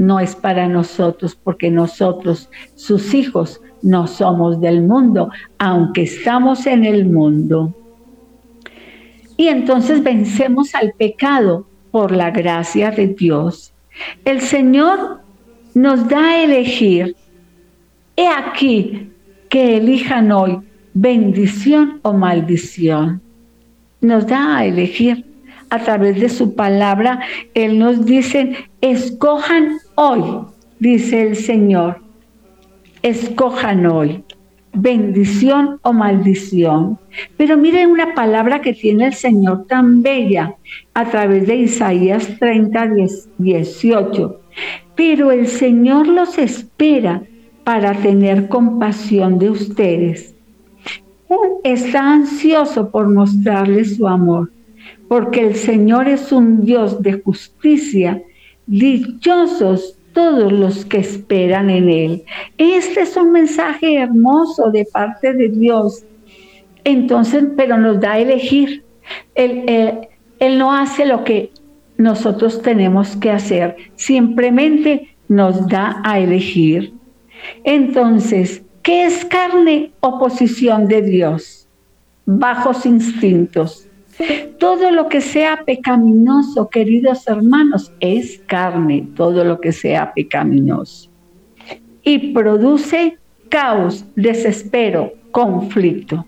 no 0.00 0.18
es 0.18 0.34
para 0.34 0.66
nosotros, 0.66 1.36
porque 1.36 1.70
nosotros, 1.70 2.48
sus 2.74 3.12
hijos, 3.12 3.60
no 3.82 4.06
somos 4.06 4.58
del 4.58 4.80
mundo, 4.80 5.30
aunque 5.58 6.04
estamos 6.04 6.66
en 6.66 6.86
el 6.86 7.04
mundo. 7.04 7.74
Y 9.36 9.48
entonces 9.48 10.02
vencemos 10.02 10.74
al 10.74 10.94
pecado 10.94 11.66
por 11.90 12.12
la 12.12 12.30
gracia 12.30 12.90
de 12.90 13.08
Dios. 13.08 13.74
El 14.24 14.40
Señor 14.40 15.20
nos 15.74 16.08
da 16.08 16.30
a 16.30 16.44
elegir. 16.44 17.14
He 18.16 18.26
aquí 18.26 19.10
que 19.50 19.76
elijan 19.76 20.32
hoy 20.32 20.60
bendición 20.94 22.00
o 22.00 22.14
maldición. 22.14 23.20
Nos 24.00 24.26
da 24.26 24.56
a 24.56 24.64
elegir 24.64 25.26
a 25.70 25.78
través 25.78 26.20
de 26.20 26.28
su 26.28 26.54
palabra. 26.54 27.20
Él 27.54 27.78
nos 27.78 28.04
dice, 28.04 28.68
escojan 28.80 29.78
hoy, 29.94 30.22
dice 30.78 31.22
el 31.22 31.36
Señor 31.36 32.02
escojan 33.02 33.86
hoy 33.86 34.22
bendición 34.72 35.80
o 35.82 35.92
maldición. 35.92 36.98
Pero 37.36 37.56
miren 37.56 37.90
una 37.90 38.14
palabra 38.14 38.60
que 38.60 38.72
tiene 38.72 39.06
el 39.06 39.14
Señor 39.14 39.66
tan 39.66 40.02
bella 40.02 40.54
a 40.94 41.06
través 41.06 41.46
de 41.48 41.56
Isaías 41.56 42.38
30, 42.38 42.90
18. 43.38 44.40
Pero 44.94 45.32
el 45.32 45.48
Señor 45.48 46.06
los 46.06 46.38
espera 46.38 47.22
para 47.64 47.94
tener 47.94 48.48
compasión 48.48 49.38
de 49.38 49.50
ustedes. 49.50 50.34
Está 51.64 52.12
ansioso 52.12 52.90
por 52.90 53.08
mostrarles 53.08 53.96
su 53.96 54.06
amor, 54.06 54.50
porque 55.10 55.40
el 55.40 55.56
Señor 55.56 56.06
es 56.06 56.30
un 56.30 56.64
Dios 56.64 57.02
de 57.02 57.14
justicia. 57.14 58.22
Dichosos 58.66 59.98
todos 60.12 60.52
los 60.52 60.84
que 60.84 60.98
esperan 60.98 61.68
en 61.68 61.88
Él. 61.88 62.22
Este 62.56 63.00
es 63.00 63.16
un 63.16 63.32
mensaje 63.32 63.96
hermoso 63.96 64.70
de 64.70 64.84
parte 64.84 65.32
de 65.32 65.48
Dios. 65.48 66.04
Entonces, 66.84 67.42
pero 67.56 67.76
nos 67.76 67.98
da 67.98 68.12
a 68.12 68.18
elegir. 68.20 68.84
Él, 69.34 70.08
él 70.38 70.58
no 70.58 70.72
hace 70.72 71.04
lo 71.04 71.24
que 71.24 71.50
nosotros 71.98 72.62
tenemos 72.62 73.16
que 73.16 73.32
hacer, 73.32 73.76
simplemente 73.96 75.16
nos 75.26 75.66
da 75.66 76.00
a 76.04 76.20
elegir. 76.20 76.94
Entonces, 77.64 78.62
¿qué 78.84 79.06
es 79.06 79.24
carne? 79.24 79.90
Oposición 79.98 80.86
de 80.86 81.02
Dios, 81.02 81.66
bajos 82.26 82.86
instintos. 82.86 83.89
Todo 84.58 84.90
lo 84.90 85.08
que 85.08 85.20
sea 85.20 85.62
pecaminoso, 85.64 86.68
queridos 86.68 87.26
hermanos, 87.26 87.92
es 88.00 88.42
carne, 88.46 89.08
todo 89.16 89.44
lo 89.44 89.60
que 89.60 89.72
sea 89.72 90.12
pecaminoso. 90.12 91.10
Y 92.02 92.32
produce 92.32 93.18
caos, 93.48 94.04
desespero, 94.16 95.12
conflicto, 95.30 96.26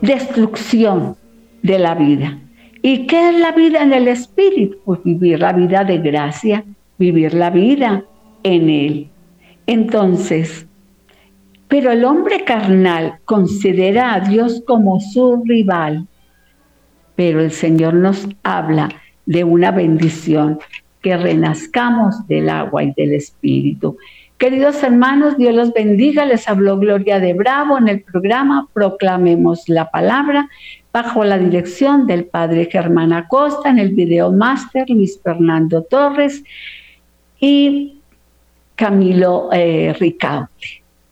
destrucción 0.00 1.16
de 1.62 1.78
la 1.78 1.94
vida. 1.94 2.38
¿Y 2.82 3.06
qué 3.06 3.30
es 3.30 3.40
la 3.40 3.52
vida 3.52 3.82
en 3.82 3.92
el 3.92 4.08
Espíritu? 4.08 4.76
Pues 4.84 5.00
vivir 5.04 5.40
la 5.40 5.52
vida 5.52 5.84
de 5.84 5.98
gracia, 5.98 6.64
vivir 6.98 7.32
la 7.32 7.50
vida 7.50 8.04
en 8.42 8.68
Él. 8.68 9.08
Entonces, 9.66 10.66
pero 11.68 11.90
el 11.90 12.04
hombre 12.04 12.44
carnal 12.44 13.18
considera 13.24 14.14
a 14.14 14.20
Dios 14.20 14.62
como 14.66 15.00
su 15.00 15.42
rival. 15.44 16.06
Pero 17.16 17.40
el 17.40 17.50
Señor 17.50 17.94
nos 17.94 18.28
habla 18.42 18.88
de 19.26 19.44
una 19.44 19.70
bendición, 19.70 20.58
que 21.04 21.16
renazcamos 21.18 22.26
del 22.26 22.48
agua 22.48 22.82
y 22.82 22.92
del 22.92 23.12
Espíritu. 23.12 23.98
Queridos 24.38 24.82
hermanos, 24.82 25.36
Dios 25.36 25.54
los 25.54 25.72
bendiga. 25.74 26.24
Les 26.24 26.48
habló 26.48 26.78
Gloria 26.78 27.20
de 27.20 27.34
Bravo 27.34 27.76
en 27.76 27.88
el 27.88 28.00
programa 28.02 28.68
Proclamemos 28.72 29.68
la 29.68 29.90
Palabra 29.90 30.48
bajo 30.92 31.24
la 31.24 31.38
dirección 31.38 32.06
del 32.06 32.24
Padre 32.24 32.68
Germán 32.72 33.12
Acosta 33.12 33.68
en 33.68 33.78
el 33.78 33.90
video 33.90 34.32
máster 34.32 34.88
Luis 34.88 35.20
Fernando 35.22 35.82
Torres 35.82 36.42
y 37.38 37.98
Camilo 38.74 39.50
eh. 39.52 39.94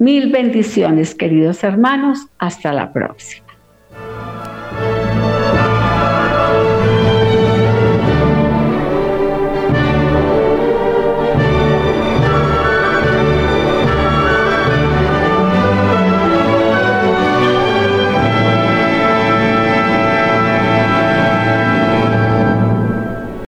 Mil 0.02 0.32
bendiciones, 0.32 1.14
queridos 1.14 1.62
hermanos. 1.62 2.26
Hasta 2.36 2.72
la 2.72 2.92
próxima. 2.92 3.41